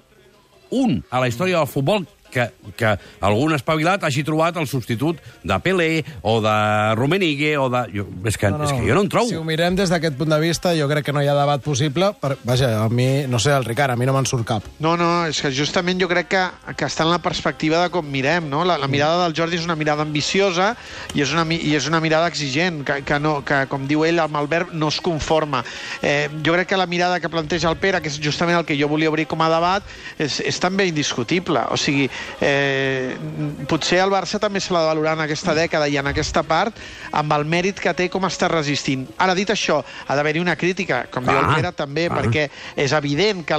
un 0.70 0.98
a 1.10 1.22
la 1.22 1.30
història 1.30 1.60
del 1.60 1.70
futbol 1.70 2.06
que, 2.32 2.48
que 2.78 2.94
algun 3.20 3.54
espavilat 3.56 4.06
hagi 4.08 4.24
trobat 4.26 4.56
el 4.60 4.68
substitut 4.70 5.20
de 5.44 5.58
Pelé 5.62 5.90
o 6.22 6.38
de 6.44 6.56
Rummenigge 6.98 7.54
o 7.60 7.68
de... 7.72 7.84
Jo, 7.92 8.06
és, 8.24 8.38
que, 8.40 8.50
no, 8.50 8.62
no. 8.62 8.66
és 8.66 8.72
que 8.72 8.86
jo 8.86 8.96
no 8.96 9.04
en 9.04 9.10
trobo. 9.12 9.28
Si 9.30 9.38
ho 9.38 9.44
mirem 9.46 9.76
des 9.78 9.92
d'aquest 9.92 10.16
punt 10.18 10.32
de 10.32 10.40
vista, 10.42 10.72
jo 10.78 10.88
crec 10.90 11.06
que 11.06 11.14
no 11.14 11.22
hi 11.22 11.28
ha 11.30 11.36
debat 11.36 11.62
possible. 11.64 12.12
Per, 12.22 12.34
vaja, 12.48 12.72
a 12.82 12.88
mi, 12.88 13.26
no 13.30 13.40
sé, 13.42 13.52
el 13.54 13.66
Ricard, 13.68 13.94
a 13.94 14.00
mi 14.00 14.08
no 14.08 14.16
me'n 14.16 14.28
surt 14.28 14.46
cap. 14.48 14.66
No, 14.82 14.96
no, 15.00 15.10
és 15.28 15.42
que 15.44 15.52
justament 15.54 16.00
jo 16.00 16.08
crec 16.10 16.30
que, 16.32 16.44
que 16.78 16.88
està 16.88 17.06
en 17.06 17.12
la 17.12 17.20
perspectiva 17.22 17.82
de 17.84 17.92
com 17.92 18.08
mirem, 18.08 18.48
no? 18.50 18.64
La, 18.68 18.78
la 18.80 18.88
mirada 18.90 19.22
del 19.24 19.36
Jordi 19.36 19.60
és 19.60 19.68
una 19.68 19.76
mirada 19.78 20.06
ambiciosa 20.06 20.72
i 21.14 21.22
és 21.24 21.34
una, 21.36 21.44
i 21.52 21.74
és 21.76 21.88
una 21.90 22.00
mirada 22.02 22.30
exigent, 22.32 22.82
que, 22.88 23.00
que, 23.06 23.20
no, 23.22 23.38
que 23.46 23.64
com 23.70 23.86
diu 23.88 24.06
ell, 24.08 24.22
amb 24.24 24.40
el 24.40 24.48
verb 24.50 24.72
no 24.72 24.88
es 24.92 25.00
conforma. 25.04 25.62
Eh, 26.00 26.28
jo 26.44 26.56
crec 26.56 26.72
que 26.72 26.80
la 26.80 26.88
mirada 26.88 27.20
que 27.20 27.30
planteja 27.32 27.70
el 27.70 27.78
Pere, 27.82 28.00
que 28.02 28.10
és 28.12 28.18
justament 28.22 28.58
el 28.58 28.66
que 28.68 28.78
jo 28.78 28.88
volia 28.90 29.10
obrir 29.12 29.26
com 29.30 29.42
a 29.44 29.50
debat, 29.52 29.86
és, 30.18 30.40
és 30.40 30.60
també 30.62 30.86
indiscutible. 30.88 31.66
O 31.72 31.78
sigui, 31.80 32.08
eh, 32.40 33.16
potser 33.68 34.00
el 34.02 34.12
Barça 34.12 34.40
també 34.42 34.60
se 34.60 34.72
l'ha 34.74 34.82
de 34.84 34.90
valorar 34.92 35.14
en 35.16 35.24
aquesta 35.24 35.54
dècada 35.56 35.88
i 35.88 35.98
en 36.00 36.08
aquesta 36.10 36.42
part 36.46 36.78
amb 37.12 37.32
el 37.36 37.44
mèrit 37.48 37.80
que 37.80 37.92
té 37.96 38.08
com 38.12 38.24
està 38.28 38.48
resistint. 38.50 39.06
Ara, 39.18 39.34
dit 39.38 39.50
això, 39.50 39.80
ha 39.82 40.16
d'haver-hi 40.16 40.42
una 40.42 40.56
crítica, 40.56 41.04
com 41.12 41.26
ah, 41.26 41.32
diu 41.32 41.40
el 41.40 41.54
Pere 41.56 41.72
també, 41.76 42.06
ah. 42.08 42.18
perquè 42.18 42.48
és 42.76 42.94
evident 42.96 43.44
que, 43.46 43.58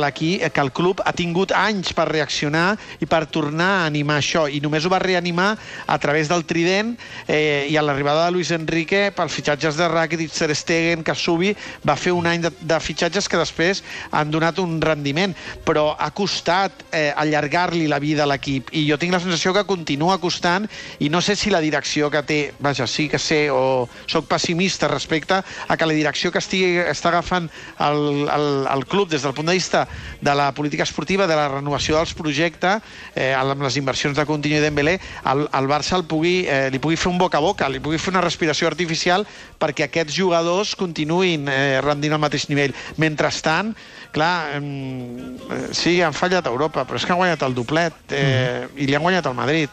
que 0.50 0.63
el 0.63 0.72
club 0.75 1.01
ha 1.05 1.13
tingut 1.15 1.53
anys 1.58 1.93
per 1.98 2.08
reaccionar 2.12 2.77
i 3.01 3.10
per 3.10 3.25
tornar 3.32 3.70
a 3.79 3.86
animar 3.88 4.20
això, 4.22 4.46
i 4.48 4.62
només 4.63 4.86
ho 4.86 4.93
va 4.93 5.01
reanimar 5.03 5.53
a 5.88 5.98
través 6.00 6.29
del 6.32 6.46
trident 6.50 6.96
eh, 7.27 7.67
i 7.70 7.77
a 7.77 7.84
l'arribada 7.86 8.27
de 8.27 8.36
Luis 8.38 8.51
Enrique 8.55 9.10
pels 9.15 9.34
fitxatges 9.34 9.77
de 9.79 9.88
Rakitic, 9.89 10.32
Ter 10.34 10.55
Stegen, 10.55 11.03
Kasubi, 11.05 11.53
va 11.88 11.96
fer 12.00 12.13
un 12.13 12.27
any 12.29 12.43
de, 12.43 12.51
de 12.62 12.79
fitxatges 12.84 13.29
que 13.29 13.39
després 13.39 13.84
han 14.12 14.32
donat 14.34 14.60
un 14.62 14.79
rendiment, 14.82 15.34
però 15.65 15.93
ha 15.98 16.10
costat 16.15 16.86
eh, 16.91 17.12
allargar-li 17.15 17.88
la 17.89 18.01
vida 18.03 18.25
a 18.25 18.29
l'equip 18.29 18.53
l'equip. 18.54 18.70
I 18.74 18.86
jo 18.90 18.98
tinc 18.98 19.14
la 19.14 19.20
sensació 19.20 19.54
que 19.54 19.64
continua 19.66 20.20
costant 20.20 20.68
i 21.00 21.10
no 21.10 21.22
sé 21.22 21.36
si 21.36 21.50
la 21.50 21.62
direcció 21.62 22.10
que 22.12 22.24
té, 22.24 22.54
vaja, 22.60 22.88
sí 22.88 23.10
que 23.10 23.20
sé 23.20 23.50
o 23.52 23.88
sóc 24.08 24.28
pessimista 24.28 24.88
respecte 24.88 25.42
a 25.42 25.78
que 25.78 25.86
la 25.86 25.94
direcció 25.94 26.32
que 26.32 26.40
estigui, 26.40 26.80
està 26.80 27.10
agafant 27.10 27.50
el, 27.80 28.28
el, 28.30 28.68
el 28.70 28.86
club 28.86 29.10
des 29.10 29.24
del 29.24 29.34
punt 29.34 29.48
de 29.48 29.54
vista 29.54 29.88
de 30.22 30.36
la 30.36 30.52
política 30.54 30.84
esportiva, 30.84 31.28
de 31.28 31.36
la 31.36 31.50
renovació 31.50 31.98
dels 31.98 32.14
projectes, 32.14 32.82
eh, 33.16 33.34
amb 33.34 33.62
les 33.64 33.78
inversions 33.78 34.18
de 34.18 34.26
Coutinho 34.26 34.60
i 34.60 34.64
Dembélé, 34.64 35.00
el, 35.32 35.48
el 35.48 35.70
Barça 35.70 35.98
el 35.98 36.06
pugui, 36.06 36.44
eh, 36.48 36.70
li 36.72 36.82
pugui 36.82 36.98
fer 36.98 37.12
un 37.12 37.20
boca 37.22 37.40
a 37.40 37.44
boca, 37.44 37.70
li 37.70 37.82
pugui 37.84 38.00
fer 38.02 38.14
una 38.14 38.24
respiració 38.24 38.68
artificial 38.70 39.26
perquè 39.60 39.88
aquests 39.88 40.16
jugadors 40.16 40.76
continuïn 40.80 41.48
eh, 41.50 41.82
rendint 41.84 42.16
al 42.16 42.22
mateix 42.24 42.48
nivell. 42.52 42.74
Mentrestant, 43.02 43.74
clar, 44.13 44.53
eh, 44.60 45.70
sí, 45.75 45.98
han 46.05 46.13
fallat 46.15 46.46
a 46.48 46.53
Europa, 46.53 46.86
però 46.88 47.00
és 47.01 47.05
que 47.05 47.12
han 47.15 47.20
guanyat 47.20 47.43
el 47.48 47.55
doblet 47.58 48.13
eh, 48.15 48.67
i 48.77 48.88
li 48.88 48.96
han 48.96 49.03
guanyat 49.03 49.27
al 49.27 49.36
Madrid. 49.36 49.70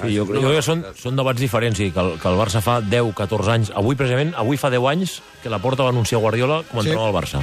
Sí, 0.00 0.14
jo, 0.14 0.24
crec 0.28 0.44
que 0.44 0.62
són, 0.64 0.84
són 0.96 1.16
debats 1.18 1.40
diferents, 1.42 1.80
i 1.82 1.90
que 1.92 2.00
el, 2.00 2.12
que 2.20 2.28
el 2.30 2.38
Barça 2.38 2.62
fa 2.64 2.78
10-14 2.80 3.50
anys, 3.54 3.72
avui 3.76 3.96
precisament, 3.98 4.30
avui 4.38 4.56
fa 4.60 4.70
10 4.72 4.86
anys 4.92 5.16
que 5.42 5.50
la 5.52 5.58
Porta 5.60 5.82
va 5.84 5.90
anunciar 5.92 6.20
Guardiola 6.22 6.62
com 6.70 6.78
a 6.80 6.82
Sí. 6.82 6.88
entrenador 6.90 7.10
del 7.12 7.18
Barça. 7.20 7.42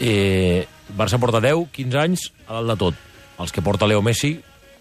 Eh, 0.00 0.66
Barça 0.96 1.18
porta 1.18 1.40
10-15 1.40 1.96
anys 1.98 2.28
a 2.46 2.58
dalt 2.60 2.68
de 2.74 2.76
tot. 2.76 2.94
Els 3.42 3.52
que 3.52 3.62
porta 3.62 3.86
Leo 3.88 4.02
Messi, 4.02 4.36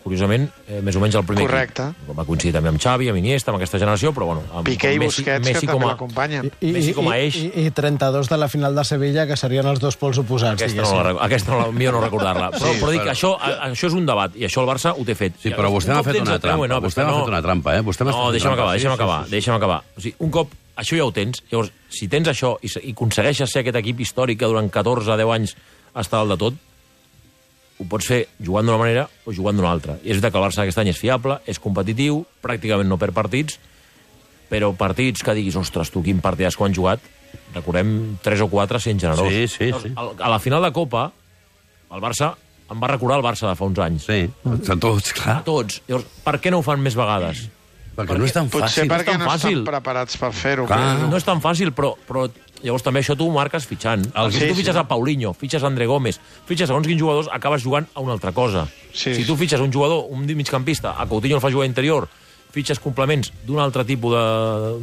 curiosament, 0.05 0.45
eh, 0.69 0.79
més 0.85 0.95
o 0.95 1.01
menys 1.01 1.15
el 1.17 1.23
primer 1.25 1.47
Correcte. 1.47 1.87
equip. 1.89 2.11
Va 2.15 2.23
coincidir 2.27 2.53
també 2.53 2.69
amb 2.69 2.79
Xavi, 2.81 3.07
amb 3.09 3.17
Iniesta, 3.17 3.49
amb 3.51 3.57
aquesta 3.57 3.79
generació, 3.81 4.11
però 4.13 4.27
bueno... 4.29 4.43
Amb, 4.53 4.67
Piqué 4.67 4.91
i 4.93 4.99
amb 4.99 5.03
Messi, 5.07 5.23
Busquets, 5.23 5.45
Messi 5.47 5.65
que 5.65 5.71
com 5.71 5.79
també 5.81 5.87
a, 5.87 5.93
l'acompanyen. 5.95 6.51
I, 6.61 6.71
Messi 6.75 6.93
com 6.93 7.09
a 7.09 7.15
i, 7.17 7.23
eix. 7.25 7.39
i, 7.41 7.65
i 7.65 7.71
32 7.73 8.29
de 8.29 8.37
la 8.37 8.47
final 8.53 8.77
de 8.77 8.83
Sevilla, 8.85 9.25
que 9.25 9.35
serien 9.41 9.65
els 9.71 9.81
dos 9.81 9.97
pols 9.97 10.19
oposats, 10.21 10.61
Aquesta 10.61 10.85
no, 10.85 11.01
la, 11.03 11.15
aquesta 11.25 11.51
no 11.55 11.59
la, 11.63 11.71
millor 11.73 11.97
no 11.97 12.03
recordar-la. 12.05 12.51
Però, 12.53 12.71
Sí, 12.71 12.79
però 12.83 12.91
dic, 12.93 13.01
però- 13.01 13.15
això, 13.17 13.31
a- 13.41 13.69
això 13.71 13.89
és 13.89 13.97
un 13.97 14.05
debat, 14.05 14.35
i 14.37 14.45
això 14.45 14.61
el 14.61 14.69
Barça 14.69 14.93
ho 14.93 15.03
té 15.09 15.15
fet. 15.17 15.33
Sí, 15.41 15.49
però 15.57 15.71
vostè 15.73 15.91
m'ha 15.97 16.03
fet 16.05 16.21
una 16.21 16.37
trampa. 16.39 16.67
no, 16.69 16.79
Vostè 16.85 17.01
m'ha 17.03 17.11
no- 17.11 17.23
fet 17.25 17.33
una 17.33 17.41
trampa, 17.41 17.75
eh? 17.75 17.81
Vostè 17.81 18.05
m'ha 18.05 18.11
No, 18.13 18.27
fet 18.29 18.37
deixa'm 18.37 18.53
acabar, 18.53 18.75
Sí, 18.77 18.81
deixa'm 18.85 18.93
sí, 18.93 19.01
acabar, 19.01 19.19
sí, 19.23 19.29
sí. 19.29 19.35
deixa'm 19.39 19.55
acabar. 19.57 19.81
O 19.97 20.01
sigui, 20.05 20.15
un 20.19 20.29
cop 20.31 20.53
això 20.77 20.97
ja 20.97 21.05
ho 21.05 21.11
tens, 21.11 21.41
llavors, 21.49 21.71
si 21.89 22.07
tens 22.07 22.27
això 22.27 22.57
i, 22.61 22.69
i 22.89 22.91
aconsegueixes 22.93 23.49
ser 23.49 23.61
aquest 23.65 23.77
equip 23.81 23.99
històric 24.05 24.37
que 24.39 24.45
durant 24.45 24.69
14 24.69 25.15
10 25.17 25.33
anys 25.33 25.55
està 25.95 26.19
dalt 26.21 26.35
de 26.35 26.37
tot, 26.37 26.53
ho 27.79 27.85
pots 27.91 28.07
fer 28.07 28.21
jugant 28.39 28.65
d'una 28.65 28.77
manera 28.79 29.07
o 29.25 29.33
jugant 29.35 29.57
d'una 29.57 29.71
altra. 29.71 29.97
I 30.03 30.09
és 30.11 30.17
veritat 30.17 30.31
que 30.31 30.39
el 30.39 30.45
Barça 30.45 30.61
aquest 30.63 30.77
any 30.79 30.89
és 30.93 30.97
fiable, 30.99 31.39
és 31.45 31.59
competitiu, 31.59 32.21
pràcticament 32.43 32.87
no 32.87 32.97
perd 33.01 33.13
partits, 33.13 33.59
però 34.49 34.71
partits 34.77 35.23
que 35.25 35.33
diguis, 35.35 35.55
ostres, 35.59 35.91
tu 35.91 36.03
quin 36.05 36.21
partidàs 36.23 36.55
que 36.55 36.63
han 36.63 36.73
jugat, 36.77 37.01
recordem 37.53 38.15
3 38.23 38.41
o 38.45 38.47
4 38.51 38.79
sent 38.79 38.99
generós. 39.01 39.27
Sí, 39.27 39.47
sí, 39.47 39.65
Llavors, 39.71 39.83
sí. 39.83 40.21
A 40.23 40.29
la 40.29 40.39
final 40.39 40.63
de 40.63 40.71
Copa, 40.71 41.11
el 41.91 42.01
Barça 42.01 42.33
em 42.71 42.79
va 42.81 42.87
recordar 42.87 43.17
el 43.19 43.25
Barça 43.25 43.49
de 43.49 43.55
fa 43.59 43.65
uns 43.67 43.79
anys. 43.83 44.05
Sí, 44.07 44.21
són 44.65 44.79
tots, 44.79 45.11
clar. 45.17 45.39
A 45.41 45.43
tots. 45.45 45.81
Llavors, 45.89 46.07
per 46.23 46.37
què 46.39 46.53
no 46.53 46.61
ho 46.61 46.65
fan 46.65 46.79
més 46.81 46.95
vegades? 46.97 47.43
Perquè 47.95 48.17
no 48.19 48.25
és 48.27 48.33
tan 48.35 48.49
Potser 48.51 48.83
fàcil. 48.83 48.89
perquè 48.91 49.11
tan 49.13 49.21
no 49.21 49.27
fàcil. 49.29 49.59
estan 49.59 49.67
preparats 49.69 50.17
per 50.19 50.31
fer-ho. 50.35 50.65
Però- 50.67 51.09
No 51.09 51.15
és 51.15 51.23
tan 51.23 51.39
fàcil, 51.41 51.71
però, 51.71 51.93
però 52.07 52.25
llavors 52.63 52.83
també 52.83 53.01
això 53.01 53.15
tu 53.17 53.27
ho 53.27 53.33
marques 53.33 53.65
fitxant. 53.67 54.05
El- 54.15 54.31
si 54.31 54.39
Sí, 54.39 54.47
tu 54.47 54.55
fitxes 54.55 54.73
sí. 54.75 54.79
a 54.79 54.87
Paulinho, 54.87 55.33
fitxes 55.33 55.63
a 55.63 55.67
André 55.67 55.85
Gómez, 55.85 56.19
fitxes 56.45 56.67
segons 56.67 56.87
quins 56.87 56.99
jugadors, 57.01 57.27
acabes 57.31 57.63
jugant 57.63 57.87
a 57.93 57.99
una 58.01 58.13
altra 58.13 58.31
cosa. 58.31 58.67
Sí. 58.93 59.13
Si 59.15 59.25
tu 59.25 59.35
fitxes 59.35 59.59
un 59.59 59.71
jugador, 59.73 60.05
un 60.09 60.25
migcampista, 60.25 60.95
a 60.97 61.05
Coutinho 61.05 61.35
el 61.35 61.41
fa 61.41 61.51
jugar 61.51 61.67
interior, 61.67 62.07
fitxes 62.51 62.79
complements 62.79 63.31
d'un 63.45 63.59
altre 63.59 63.83
tipus 63.85 64.13
de, 64.15 64.25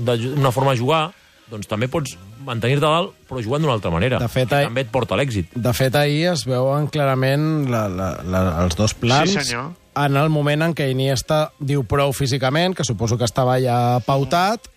de, 0.05 0.17
d'una 0.37 0.53
forma 0.53 0.73
de 0.73 0.79
jugar, 0.79 1.13
doncs 1.51 1.67
també 1.69 1.89
pots 1.89 2.15
mantenir-te 2.47 2.81
dalt, 2.87 3.13
però 3.29 3.43
jugant 3.45 3.61
d'una 3.63 3.75
altra 3.75 3.91
manera. 3.91 4.19
De 4.19 4.29
fet, 4.29 4.51
eh, 4.53 4.65
també 4.67 4.81
et 4.87 4.91
porta 4.93 5.17
l'èxit. 5.17 5.51
De 5.55 5.73
fet, 5.77 5.95
ahir 5.97 6.31
es 6.33 6.45
veuen 6.49 6.87
clarament 6.89 7.69
la, 7.71 7.89
la, 7.89 8.11
la, 8.25 8.43
els 8.65 8.77
dos 8.77 8.95
plans 8.95 9.31
Sí, 9.31 9.39
senyor. 9.41 9.73
en 9.97 10.17
el 10.17 10.29
moment 10.33 10.63
en 10.63 10.75
què 10.75 10.91
Iniesta 10.91 11.51
diu 11.61 11.85
prou 11.85 12.13
físicament, 12.13 12.75
que 12.75 12.85
suposo 12.85 13.19
que 13.19 13.25
estava 13.29 13.59
ja 13.61 13.99
pautat, 14.07 14.69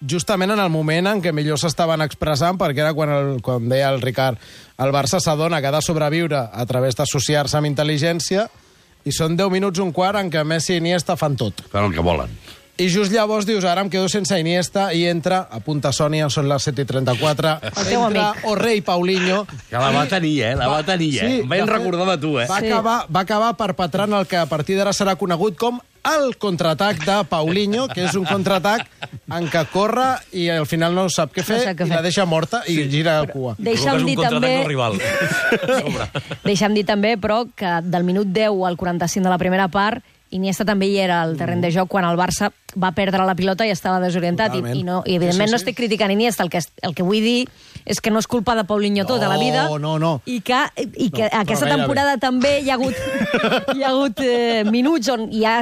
justament 0.00 0.52
en 0.54 0.60
el 0.62 0.70
moment 0.70 1.10
en 1.10 1.22
què 1.22 1.32
millor 1.34 1.58
s'estaven 1.60 2.04
expressant, 2.04 2.58
perquè 2.60 2.84
era 2.84 2.94
quan, 2.94 3.10
el, 3.14 3.42
quan 3.42 3.68
deia 3.70 3.90
el 3.92 4.00
Ricard, 4.02 4.38
el 4.78 4.94
Barça 4.94 5.20
s'adona 5.20 5.60
que 5.60 5.70
ha 5.70 5.74
de 5.74 5.82
sobreviure 5.82 6.44
a 6.52 6.66
través 6.66 6.98
d'associar-se 6.98 7.58
amb 7.58 7.70
intel·ligència, 7.70 8.46
i 9.08 9.14
són 9.14 9.36
10 9.38 9.50
minuts, 9.50 9.80
un 9.80 9.92
quart, 9.94 10.20
en 10.20 10.30
què 10.30 10.44
Messi 10.44 10.76
i 10.76 10.82
Iniesta 10.82 11.16
fan 11.16 11.36
tot. 11.38 11.64
Fan 11.72 11.88
el 11.88 11.94
que 11.96 12.04
volen. 12.04 12.32
I 12.78 12.86
just 12.94 13.10
llavors 13.10 13.42
dius, 13.42 13.64
ara 13.66 13.82
em 13.82 13.88
quedo 13.90 14.06
sense 14.06 14.36
Iniesta, 14.38 14.92
i 14.94 15.02
entra, 15.10 15.40
apunta 15.50 15.90
Sònia, 15.90 16.28
són 16.30 16.46
les 16.46 16.62
7 16.68 16.84
i 16.84 16.86
34, 16.86 17.54
teu 17.88 18.04
entra 18.06 18.28
amic. 18.28 18.44
Orrei 18.46 18.82
Paulinho, 18.86 19.40
Que 19.66 19.80
la 19.82 19.90
va 19.90 20.04
tenir, 20.06 20.36
eh? 20.46 20.52
La 20.54 20.68
va 20.70 20.84
tenir, 20.86 21.10
eh? 21.18 21.30
Sí, 21.42 21.62
recordar 21.66 22.06
de 22.12 22.18
tu, 22.22 22.36
eh? 22.38 22.46
Va, 22.46 22.60
acabar, 22.62 22.98
va 23.10 23.24
acabar 23.26 23.56
perpetrant 23.58 24.14
el 24.20 24.30
que 24.30 24.38
a 24.38 24.46
partir 24.46 24.78
d'ara 24.78 24.94
serà 24.94 25.16
conegut 25.18 25.58
com 25.58 25.82
el 26.16 26.36
contraatac 26.40 27.04
de 27.04 27.16
Paulinho, 27.28 27.86
que 27.92 28.04
és 28.08 28.16
un 28.18 28.26
contraatac 28.28 28.86
en 29.34 29.48
què 29.52 29.64
corre 29.72 30.08
i 30.32 30.48
al 30.52 30.66
final 30.70 30.96
no 30.96 31.08
sap 31.12 31.32
què 31.34 31.44
fer, 31.46 31.60
sap 31.66 31.78
què 31.78 31.86
i 31.86 31.92
la 31.92 32.00
fer. 32.00 32.04
deixa 32.08 32.26
morta 32.28 32.62
i 32.66 32.78
gira 32.90 33.18
el 33.22 33.30
cua. 33.32 33.54
Deixa'm 33.58 34.04
dir 34.06 34.16
també... 34.20 34.52
rival. 34.66 34.98
Deixa'm 36.48 36.76
dir 36.76 36.86
també, 36.88 37.16
però, 37.20 37.44
que 37.56 37.78
del 37.84 38.06
minut 38.08 38.30
10 38.32 38.64
al 38.68 38.78
45 38.80 39.24
de 39.24 39.34
la 39.34 39.40
primera 39.40 39.68
part, 39.72 40.04
Iniesta 40.30 40.66
també 40.68 40.90
hi 40.90 40.98
era 41.00 41.22
al 41.24 41.38
terreny 41.40 41.62
de 41.64 41.70
joc 41.72 41.88
quan 41.88 42.04
el 42.04 42.18
Barça 42.20 42.50
va 42.78 42.92
perdre 42.96 43.24
la 43.26 43.34
pilota 43.34 43.66
i 43.66 43.70
estava 43.74 44.00
desorientat. 44.00 44.54
I, 44.54 44.62
Totalment. 44.62 44.76
i, 44.80 44.84
no, 44.86 45.02
i 45.06 45.16
evidentment 45.16 45.48
Sí, 45.48 45.50
sí, 45.50 45.52
no 45.52 45.58
sí. 45.58 45.62
estic 45.64 45.76
criticant 45.76 46.12
Iniesta, 46.14 46.42
el 46.44 46.50
que, 46.50 46.60
el 46.82 46.94
que 46.94 47.02
vull 47.02 47.20
dir 47.22 47.48
és 47.88 48.00
que 48.04 48.10
no 48.12 48.18
és 48.20 48.26
culpa 48.28 48.54
de 48.54 48.64
Paulinho 48.68 49.04
tot 49.08 49.22
a 49.22 49.28
la 49.28 49.36
No, 49.36 49.40
vida. 49.40 49.62
no, 49.80 49.98
no. 49.98 50.20
I 50.26 50.40
que, 50.44 50.58
i 50.76 51.10
que 51.10 51.28
No, 51.28 51.40
aquesta 51.40 51.64
gairebé. 51.64 51.76
temporada 51.82 52.16
també 52.20 52.58
hi 52.60 52.70
ha 52.70 52.74
hagut, 52.74 52.94
hi 53.76 53.82
ha 53.82 53.88
hagut 53.88 54.20
eh, 54.20 54.64
minuts 54.68 55.08
on, 55.08 55.28
hi 55.32 55.44
ha, 55.48 55.54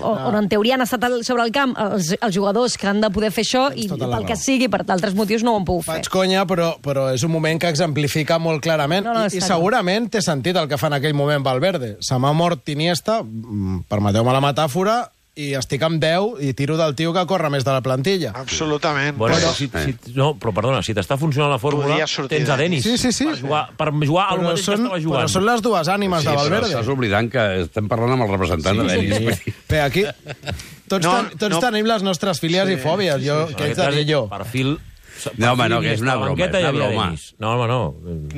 on, 0.00 0.18
on 0.28 0.36
en 0.42 0.48
teoria 0.52 0.74
han 0.76 0.84
estat 0.84 1.06
sobre 1.24 1.44
el 1.46 1.52
camp 1.54 1.72
els, 1.80 2.12
els 2.20 2.34
jugadors 2.34 2.76
que 2.76 2.86
han 2.90 3.00
de 3.00 3.10
poder 3.14 3.30
fer 3.32 3.44
això 3.46 3.64
i 3.74 3.86
tota 3.88 4.06
la 4.06 4.18
pel 4.18 4.26
que 4.28 4.36
raó. 4.36 4.42
sigui, 4.42 4.68
per 4.68 4.82
d'altres 4.84 5.14
motius, 5.16 5.42
no 5.46 5.54
ho 5.54 5.60
han 5.62 5.64
pogut 5.68 5.86
fer. 5.86 5.96
Faig 6.02 6.10
conya, 6.12 6.44
però, 6.46 6.74
però 6.82 7.08
és 7.14 7.24
un 7.24 7.32
moment 7.32 7.58
que 7.62 7.70
exemplifica 7.72 8.38
molt 8.42 8.62
clarament. 8.62 9.04
No, 9.06 9.14
no, 9.16 9.24
I, 9.26 9.38
I 9.38 9.40
segurament 9.40 10.10
té 10.12 10.20
sentit 10.22 10.56
el 10.60 10.68
que 10.68 10.76
fa 10.78 10.90
en 10.92 10.98
aquell 11.00 11.14
moment 11.16 11.42
Valverde. 11.46 11.96
Se 12.04 12.18
m'ha 12.20 12.32
mort 12.36 12.68
Iniesta, 12.68 13.22
mm, 13.22 13.84
permeteu-me 13.88 14.32
la 14.32 14.40
metàfora, 14.44 15.00
i 15.34 15.54
estic 15.56 15.80
amb 15.86 15.96
10 16.02 16.42
i 16.44 16.50
tiro 16.52 16.74
del 16.76 16.92
tio 16.94 17.12
que 17.16 17.22
corre 17.24 17.48
més 17.48 17.64
de 17.64 17.72
la 17.72 17.80
plantilla. 17.80 18.34
Absolutament. 18.36 19.16
Bueno, 19.16 19.36
Però- 19.38 19.52
si, 19.56 19.64
si, 19.72 20.12
no, 20.14 20.34
però 20.36 20.52
perdona, 20.52 20.82
si 20.84 20.92
t'està 20.92 21.16
funcionant 21.16 21.50
la 21.54 21.58
fórmula, 21.58 21.96
tens 22.28 22.50
a 22.52 22.56
Denis. 22.60 22.82
Sí, 22.84 22.98
sí, 23.00 23.12
sí. 23.16 23.24
Per 23.30 23.38
jugar, 23.40 23.62
per 23.78 23.88
jugar 23.94 24.26
Però 24.34 24.42
mateix 24.50 24.64
són, 24.66 24.74
que 24.76 24.82
estava 24.84 25.00
jugant. 25.00 25.22
però 25.24 25.32
són 25.32 25.46
les 25.48 25.62
dues 25.64 25.88
ànimes 25.88 26.20
Sí, 26.20 26.28
de 26.28 26.36
Valverde. 26.36 26.68
estàs 26.74 26.92
oblidant 26.92 27.30
que 27.32 27.46
estem 27.62 27.88
parlant 27.88 28.12
amb 28.12 28.26
el 28.26 28.32
representant 28.36 28.82
de 28.82 28.88
Denis. 28.92 29.40
Bé, 29.70 29.80
aquí 29.80 30.04
tots, 30.86 31.06
No, 31.06 31.16
ten, 31.22 31.38
tots 31.38 31.56
no. 31.56 31.60
tenim 31.64 31.86
les 31.88 32.02
nostres 32.04 32.38
filies 32.38 32.68
sí, 32.68 32.74
i 32.74 32.82
fòbies. 32.84 33.24
Jo, 33.24 33.46
sí, 33.48 33.54
què 33.56 33.70
ets 33.72 33.78
de 33.80 33.90
dir 33.96 34.08
jo? 34.12 34.26
Perfil... 34.28 34.78
No, 35.38 35.52
home, 35.52 35.68
no, 35.70 35.80
que 35.84 35.92
és 35.94 36.02
una 36.02 36.14
la 36.14 36.20
broma, 36.20 36.34
banqueta 36.34 36.58
és 36.58 36.66
una 36.66 36.72
broma. 36.76 37.06
No, 37.38 37.52
home, 37.54 37.68
no. 37.70 37.80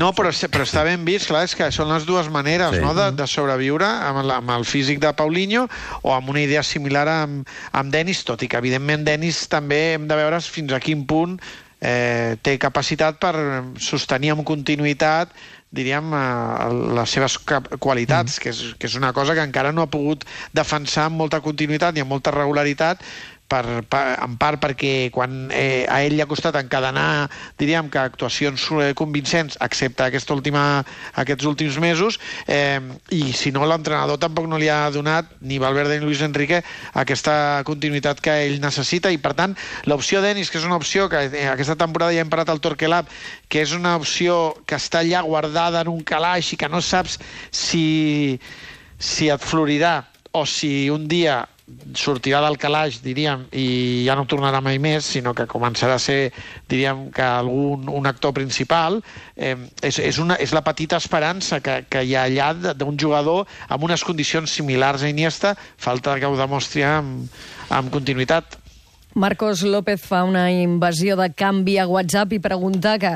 No, 0.01 0.11
però, 0.17 0.33
però 0.53 0.67
està 0.67 0.85
ben 0.87 1.05
vist, 1.07 1.29
clar, 1.31 1.45
és 1.49 1.57
que 1.57 1.71
són 1.75 1.91
les 1.93 2.07
dues 2.09 2.29
maneres 2.33 2.75
Sí. 2.75 2.83
no, 2.83 2.95
de, 2.97 3.11
de 3.17 3.27
sobreviure 3.31 3.87
amb, 3.87 4.23
el, 4.25 4.33
amb 4.39 4.55
el 4.57 4.65
físic 4.69 5.01
de 5.03 5.13
Paulinho 5.17 5.67
o 6.03 6.15
amb 6.15 6.31
una 6.33 6.43
idea 6.43 6.63
similar 6.67 7.07
amb, 7.13 7.49
amb 7.73 7.93
Denis, 7.95 8.25
tot 8.25 8.43
i 8.43 8.49
que, 8.51 8.61
evidentment, 8.61 9.05
Denis 9.07 9.45
també 9.53 9.95
hem 9.95 10.09
de 10.11 10.19
veure 10.19 10.41
fins 10.41 10.73
a 10.75 10.81
quin 10.83 11.05
punt 11.07 11.39
eh, 11.81 12.37
té 12.43 12.57
capacitat 12.59 13.21
per 13.23 13.35
sostenir 13.79 14.35
amb 14.35 14.45
continuïtat 14.47 15.35
diríem, 15.75 16.13
eh, 16.15 16.73
les 16.95 17.11
seves 17.17 17.37
qualitats, 17.83 18.39
mm. 18.39 18.43
que, 18.43 18.53
és, 18.55 18.63
que 18.79 18.89
és 18.91 18.97
una 19.01 19.13
cosa 19.17 19.35
que 19.35 19.45
encara 19.45 19.73
no 19.75 19.83
ha 19.83 19.91
pogut 19.91 20.25
defensar 20.55 21.09
amb 21.09 21.19
molta 21.25 21.43
continuïtat 21.45 21.99
i 21.99 22.05
amb 22.05 22.15
molta 22.15 22.35
regularitat, 22.35 23.03
per, 23.55 23.85
per, 23.87 24.03
en 24.25 24.35
part 24.41 24.59
perquè 24.63 25.11
quan 25.15 25.47
eh, 25.55 25.85
a 25.87 26.01
ell 26.05 26.17
li 26.17 26.23
ha 26.25 26.29
costat 26.31 26.57
encadenar, 26.59 27.29
diríem 27.61 27.91
que 27.93 28.01
actuacions 28.03 28.67
eh, 28.75 28.91
convincents, 28.99 29.59
excepte 29.65 30.07
aquesta 30.07 30.35
última, 30.35 30.83
aquests 31.23 31.47
últims 31.47 31.79
mesos, 31.83 32.19
eh, 32.51 32.81
i 33.15 33.31
si 33.37 33.53
no 33.55 33.69
l'entrenador 33.69 34.19
tampoc 34.23 34.49
no 34.51 34.59
li 34.61 34.71
ha 34.73 34.89
donat, 34.95 35.31
ni 35.41 35.61
Valverde 35.63 36.01
ni 36.01 36.09
Luis 36.09 36.25
Enrique, 36.27 36.63
aquesta 36.99 37.63
continuïtat 37.69 38.23
que 38.25 38.35
ell 38.49 38.59
necessita, 38.63 39.13
i 39.15 39.21
per 39.23 39.35
tant, 39.39 39.55
l'opció 39.91 40.23
Denis, 40.25 40.51
que 40.51 40.59
és 40.59 40.67
una 40.67 40.81
opció 40.81 41.07
que 41.13 41.27
eh, 41.29 41.47
aquesta 41.53 41.79
temporada 41.79 42.17
ja 42.17 42.25
hem 42.25 42.33
parat 42.33 42.51
al 42.51 42.63
Torquelab, 42.65 43.11
que 43.49 43.63
és 43.63 43.77
una 43.77 43.95
opció 44.01 44.57
que 44.67 44.79
està 44.81 45.05
allà 45.05 45.23
guardada 45.27 45.85
en 45.85 45.93
un 45.95 46.03
calaix 46.03 46.53
i 46.55 46.59
que 46.59 46.71
no 46.71 46.83
saps 46.83 47.21
si, 47.55 48.41
si 48.99 49.31
et 49.31 49.43
florirà 49.43 50.01
o 50.35 50.43
si 50.51 50.91
un 50.91 51.07
dia 51.07 51.45
sortirà 51.97 52.43
del 52.45 52.59
calaix, 52.61 52.99
diríem, 53.01 53.47
i 53.57 54.05
ja 54.05 54.17
no 54.19 54.27
tornarà 54.29 54.61
mai 54.65 54.77
més, 54.83 55.07
sinó 55.17 55.33
que 55.37 55.47
començarà 55.49 55.97
a 55.97 56.03
ser, 56.03 56.33
diríem, 56.69 57.07
que 57.15 57.25
algun 57.25 57.89
un 57.89 58.09
actor 58.11 58.35
principal, 58.37 59.01
eh, 59.37 59.57
és, 59.81 59.99
és, 59.99 60.19
una, 60.21 60.37
és 60.37 60.53
la 60.53 60.65
petita 60.67 61.01
esperança 61.01 61.63
que, 61.65 61.81
que 61.89 62.05
hi 62.05 62.15
ha 62.17 62.27
allà 62.29 62.75
d'un 62.77 62.99
jugador 63.01 63.49
amb 63.69 63.89
unes 63.89 64.05
condicions 64.05 64.53
similars 64.53 65.03
a 65.03 65.09
Iniesta, 65.09 65.55
falta 65.79 66.19
que 66.21 66.29
ho 66.29 66.37
demostri 66.37 66.85
amb, 66.85 67.33
amb 67.73 67.93
continuïtat. 67.95 68.61
Marcos 69.15 69.63
López 69.63 70.03
fa 70.03 70.25
una 70.27 70.49
invasió 70.51 71.17
de 71.17 71.31
canvi 71.33 71.79
a 71.79 71.87
WhatsApp 71.87 72.35
i 72.35 72.43
pregunta 72.43 72.99
que 72.99 73.15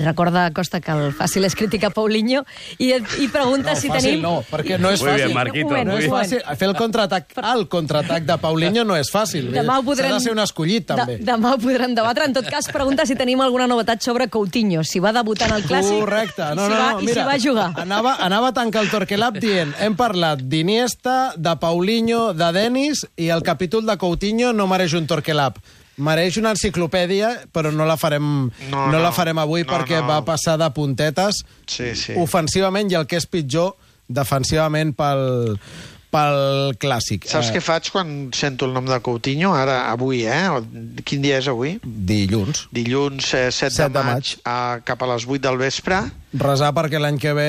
recorda 0.00 0.50
Costa 0.56 0.80
que 0.80 0.92
el 0.92 1.12
fàcil 1.16 1.44
és 1.46 1.54
criticar 1.58 1.90
Paulinho 1.94 2.44
i, 2.78 2.92
i 2.94 3.28
pregunta 3.32 3.74
No, 3.74 3.80
si 3.80 3.90
fàcil 3.90 4.10
tenim... 4.10 4.22
no, 4.24 4.34
perquè 4.50 4.78
no 4.80 4.90
és 4.94 5.02
Muy 5.02 5.10
bien, 5.10 5.20
fàcil. 5.20 5.34
Marquito, 5.34 5.68
moment, 5.68 5.88
No 5.88 5.98
és 5.98 6.08
fàcil. 6.10 6.42
Fer 6.58 6.68
el 6.70 6.76
contraatac, 6.78 7.34
el 7.54 7.66
contraatac 7.68 8.26
de 8.28 8.38
Paulinho 8.42 8.84
no 8.88 8.96
és 8.96 9.10
fàcil. 9.12 9.50
Demà 9.54 9.78
ho 9.80 9.86
podrem... 9.86 10.10
S'ha 10.10 10.20
de 10.20 10.24
ser 10.28 10.34
un 10.34 10.42
escollit, 10.44 10.86
també. 10.90 11.18
De, 11.20 11.28
demà 11.28 11.54
ho 11.54 11.60
podrem 11.62 11.94
debatre. 11.96 12.28
En 12.30 12.36
tot 12.36 12.48
cas, 12.50 12.68
pregunta 12.72 13.06
si 13.06 13.16
tenim 13.18 13.42
alguna 13.44 13.68
novetat 13.70 14.02
sobre 14.04 14.28
Coutinho, 14.32 14.84
si 14.84 15.02
va 15.04 15.12
debutar 15.16 15.50
en 15.50 15.58
el 15.58 15.68
Clàssic 15.68 16.00
Correcte. 16.00 16.50
No, 16.56 16.64
i, 16.64 16.68
si 16.68 16.74
no, 16.74 16.80
va, 16.80 16.90
no, 16.92 17.00
i 17.00 17.10
mira, 17.10 17.20
si 17.20 17.28
va 17.28 17.38
jugar. 17.44 17.68
Anava, 17.84 18.16
anava 18.24 18.50
a 18.52 18.56
tancar 18.56 18.84
el 18.84 18.90
Torquelab 18.92 19.38
dient 19.42 19.74
hem 19.84 19.96
parlat 19.98 20.42
d'Iniesta, 20.42 21.34
de 21.36 21.54
Paulinho, 21.60 22.32
de 22.36 22.50
Denis 22.56 23.04
i 23.20 23.30
el 23.34 23.42
capítol 23.46 23.84
de 23.86 23.96
Coutinho 24.00 24.52
no 24.56 24.66
mereix 24.70 24.94
un 24.96 25.06
Torquelab. 25.10 25.58
Mereix 25.96 26.36
una 26.40 26.50
enciclopèdia, 26.50 27.28
però 27.54 27.70
no 27.70 27.84
la 27.86 27.94
farem, 27.96 28.24
no, 28.70 28.86
No, 28.86 28.86
no, 28.92 28.98
la 28.98 29.12
farem 29.14 29.38
avui 29.38 29.62
No, 29.62 29.70
perquè 29.72 30.00
no. 30.00 30.08
va 30.08 30.20
passar 30.26 30.56
de 30.58 30.66
puntetes 30.74 31.44
Sí, 31.66 31.94
sí. 31.94 32.16
ofensivament 32.18 32.90
i 32.90 32.94
el 32.98 33.06
que 33.06 33.16
és 33.16 33.26
pitjor, 33.30 33.76
defensivament 34.08 34.92
pel, 34.96 35.56
pel 36.14 36.76
clàssic. 36.78 37.26
Saps 37.26 37.50
Eh, 37.50 37.56
què 37.56 37.60
faig 37.64 37.90
quan 37.90 38.14
sento 38.36 38.68
el 38.68 38.74
nom 38.76 38.86
de 38.86 39.00
Coutinho? 39.02 39.50
Ara, 39.58 39.80
avui, 39.90 40.22
eh? 40.30 40.46
Quin 41.04 41.22
dia 41.24 41.40
és 41.42 41.48
avui? 41.50 41.76
Dilluns. 41.82 42.68
Dilluns 42.74 43.32
eh, 43.34 43.48
7, 43.50 43.74
Set 43.74 43.90
de 43.92 43.98
de 43.98 44.04
maig, 44.06 44.34
maig. 44.36 44.36
a, 44.46 44.78
cap 44.86 45.02
a 45.02 45.10
les 45.14 45.26
8 45.26 45.42
del 45.48 45.58
vespre. 45.58 45.98
Resar 46.34 46.72
perquè 46.74 46.98
l'any 46.98 47.18
que 47.22 47.30
ve 47.36 47.48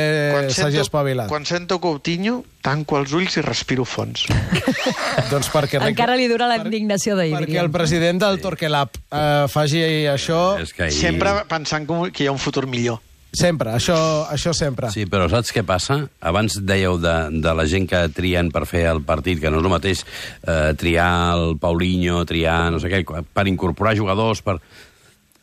s'hagi 0.53 0.77
espavilat. 0.83 1.29
quan 1.29 1.45
sento 1.45 1.79
Coutinho, 1.81 2.43
tanco 2.61 2.99
els 2.99 3.13
ulls 3.17 3.37
i 3.37 3.41
respiro 3.41 3.85
fons. 3.85 4.27
Doncs 5.31 5.49
perquè... 5.53 5.79
Encara 5.85 6.15
li 6.17 6.27
dura 6.29 6.47
la 6.49 6.59
indignació 6.61 7.15
d'ahir, 7.17 7.33
Perquè 7.37 7.49
diríem. 7.53 7.65
el 7.65 7.71
president 7.73 8.21
del 8.21 8.39
Torquelab 8.43 8.89
eh, 9.09 9.45
faci 9.49 9.81
això... 10.11 10.57
És 10.61 10.73
que 10.73 10.87
ahir... 10.89 10.97
Sempre 10.99 11.33
pensant 11.49 11.87
que 11.89 12.11
que 12.13 12.25
hi 12.25 12.27
ha 12.29 12.33
un 12.35 12.41
futur 12.41 12.67
millor. 12.69 13.01
Sempre, 13.35 13.71
això, 13.75 13.95
això 14.31 14.53
sempre. 14.55 14.89
Sí, 14.93 15.05
però 15.11 15.27
saps 15.31 15.51
què 15.53 15.63
passa? 15.67 15.99
Abans 16.21 16.57
dèieu 16.63 16.97
de, 17.01 17.15
de 17.43 17.53
la 17.57 17.65
gent 17.69 17.85
que 17.91 18.05
trien 18.15 18.49
per 18.55 18.65
fer 18.69 18.85
el 18.91 19.03
partit, 19.05 19.39
que 19.43 19.51
no 19.51 19.59
és 19.59 19.67
el 19.67 19.73
mateix 19.75 20.05
eh, 20.47 20.73
triar 20.79 21.11
el 21.35 21.57
Paulinho, 21.61 22.23
triar 22.25 22.71
no 22.71 22.79
sé 22.79 22.89
què, 22.91 23.03
per 23.33 23.47
incorporar 23.51 23.95
jugadors, 23.99 24.41
per... 24.45 24.57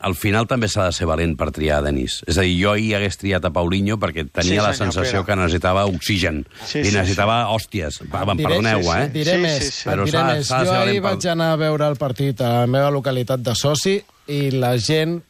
Al 0.03 0.17
final 0.19 0.49
també 0.51 0.67
s'ha 0.67 0.89
de 0.89 0.95
ser 0.97 1.07
valent 1.07 1.37
per 1.39 1.53
triar 1.55 1.77
Denis. 1.85 2.17
És 2.27 2.35
a 2.35 2.43
dir, 2.43 2.57
jo 2.59 2.73
ahir 2.73 2.97
hagués 2.99 3.15
triat 3.21 3.45
a 3.47 3.53
Paulinho 3.55 3.95
perquè 4.03 4.25
tenia 4.35 4.57
Sí, 4.57 4.57
la 4.59 4.73
sensació 4.75 5.21
Pere. 5.21 5.27
que 5.29 5.37
necessitava 5.39 5.85
oxigen. 5.87 6.41
Sí, 6.67 6.81
I 6.81 6.89
sí, 6.89 6.97
necessitava 6.97 7.37
hòsties. 7.55 8.01
Va, 8.11 8.25
va, 8.27 8.35
Diré- 8.35 8.49
perdoneu, 8.49 8.81
sí, 8.83 8.89
sí. 8.89 8.97
eh? 8.99 9.11
Diré 9.15 9.37
Sí, 9.37 9.43
més, 9.45 9.61
sí, 9.63 9.71
sí. 9.77 9.85
Però 9.93 10.09
diré 10.09 10.25
més. 10.27 10.49
Jo 10.51 10.73
ahir 10.75 10.97
pel- 10.97 11.05
vaig 11.07 11.29
anar 11.31 11.53
a 11.53 11.61
veure 11.61 11.87
el 11.95 12.01
partit 12.03 12.43
a 12.43 12.51
la 12.65 12.67
meva 12.67 12.91
localitat 12.91 13.45
de 13.47 13.55
soci 13.55 13.95
i 14.35 14.41
la 14.57 14.73
gent, 14.83 15.21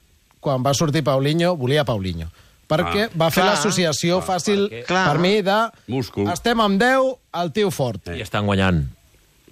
quan 0.41 0.65
va 0.65 0.73
sortir 0.73 1.05
Paulinho, 1.05 1.53
volia 1.61 1.85
Paulinho. 1.85 2.31
Perquè 2.69 3.07
Ah. 3.09 3.11
va 3.19 3.31
fer 3.31 3.45
l'associació 3.45 4.23
fàcil, 4.23 4.69
perquè- 4.71 4.85
Clar. 4.87 5.09
per 5.11 5.19
mi, 5.21 5.43
de... 5.43 5.59
Múscul. 5.89 6.29
Estem 6.33 6.61
amb 6.61 6.81
10, 6.81 7.17
el 7.43 7.53
tio 7.53 7.71
fort. 7.71 8.09
I 8.17 8.21
estan 8.23 8.47
guanyant. 8.47 8.85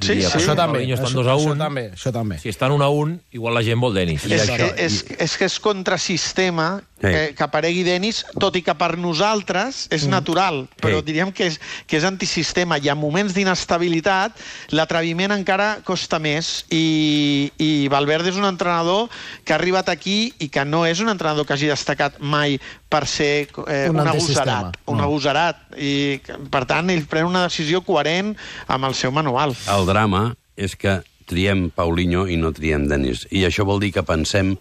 Sí, 0.01 0.15
Diria, 0.15 0.31
sí. 0.31 0.39
Això 0.39 0.55
també, 0.57 0.79
Paulinho 0.79 0.95
estan 0.95 1.11
això, 1.11 1.15
2 1.21 1.27
a 1.27 1.35
això 1.35 1.51
1. 1.53 1.59
també, 1.59 1.83
això 1.93 2.11
també. 2.11 2.39
Si 2.39 2.49
estan 2.49 2.73
1 2.73 2.83
a 2.83 2.89
1, 2.89 3.19
igual 3.33 3.53
la 3.53 3.63
gent 3.63 3.79
vol 3.83 3.93
Denis. 3.93 4.25
És, 4.25 4.49
això- 4.49 4.57
que, 4.57 4.85
és, 4.87 5.05
és 5.19 5.37
que 5.37 5.45
és 5.45 5.61
contrasistema 5.61 6.81
Sí. 7.01 7.09
que, 7.09 7.35
que 7.35 7.45
aparegui 7.47 7.83
Denis, 7.83 8.27
tot 8.39 8.57
i 8.57 8.63
que 8.63 8.75
per 8.77 8.99
nosaltres 9.01 9.87
és 9.91 10.05
natural, 10.07 10.67
però 10.83 10.99
Sí. 11.01 11.07
diríem 11.07 11.33
que 11.33 11.47
és, 11.47 11.57
que 11.87 11.97
és 11.97 12.05
antisistema. 12.05 12.77
I 12.77 12.91
en 12.93 12.99
moments 13.01 13.33
d'inestabilitat 13.33 14.37
l'atreviment 14.77 15.33
encara 15.33 15.79
costa 15.83 16.19
més 16.21 16.67
i, 16.69 17.51
i 17.57 17.89
Valverde 17.89 18.29
és 18.29 18.37
un 18.37 18.45
entrenador 18.45 19.09
que 19.45 19.53
ha 19.55 19.57
arribat 19.57 19.89
aquí 19.89 20.35
i 20.39 20.49
que 20.53 20.65
no 20.65 20.85
és 20.85 21.01
un 21.01 21.09
entrenador 21.09 21.47
que 21.47 21.55
hagi 21.57 21.71
destacat 21.73 22.19
mai 22.21 22.61
per 22.91 23.07
ser 23.07 23.49
eh, 23.67 23.89
Un 23.89 24.01
un, 24.01 24.07
agosarat. 24.07 24.77
Un 24.87 24.99
No. 24.99 25.05
agosarat. 25.05 25.57
I, 25.79 26.21
per 26.51 26.67
tant, 26.67 26.91
ell 26.91 27.07
pren 27.09 27.25
una 27.25 27.45
decisió 27.49 27.81
coherent 27.81 28.37
amb 28.69 28.85
el 28.85 28.95
seu 28.95 29.11
manual. 29.11 29.57
El 29.73 29.87
drama 29.87 30.35
és 30.57 30.77
que 30.77 31.01
triem 31.31 31.69
Paulinho 31.75 32.27
i 32.29 32.37
no 32.41 32.51
triem 32.57 32.89
Denis. 32.91 33.25
I 33.31 33.47
això 33.49 33.65
vol 33.69 33.81
dir 33.83 33.93
que 33.95 34.03
pensem 34.07 34.57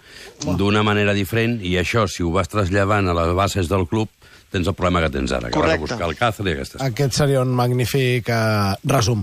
d'una 0.46 0.86
manera 0.86 1.16
diferent 1.18 1.60
i 1.66 1.76
això, 1.82 2.06
si 2.08 2.24
ho 2.24 2.32
vas 2.36 2.50
traslladant 2.52 3.10
a 3.10 3.18
les 3.18 3.34
bases 3.38 3.68
del 3.72 3.88
club, 3.90 4.10
tens 4.50 4.66
el 4.66 4.74
problema 4.74 5.04
que 5.04 5.12
tens 5.14 5.30
ara, 5.36 5.52
que 5.52 5.54
vas 5.54 5.62
a 5.62 5.78
Correcte. 5.78 5.84
buscar 5.86 6.08
el 6.10 6.16
Cáceres 6.18 6.50
i 6.50 6.56
aquestes 6.58 6.82
Aquest 6.82 7.14
seria 7.20 7.42
un 7.46 7.52
magnífic 7.54 8.32
eh, 8.34 8.74
resum. 8.90 9.22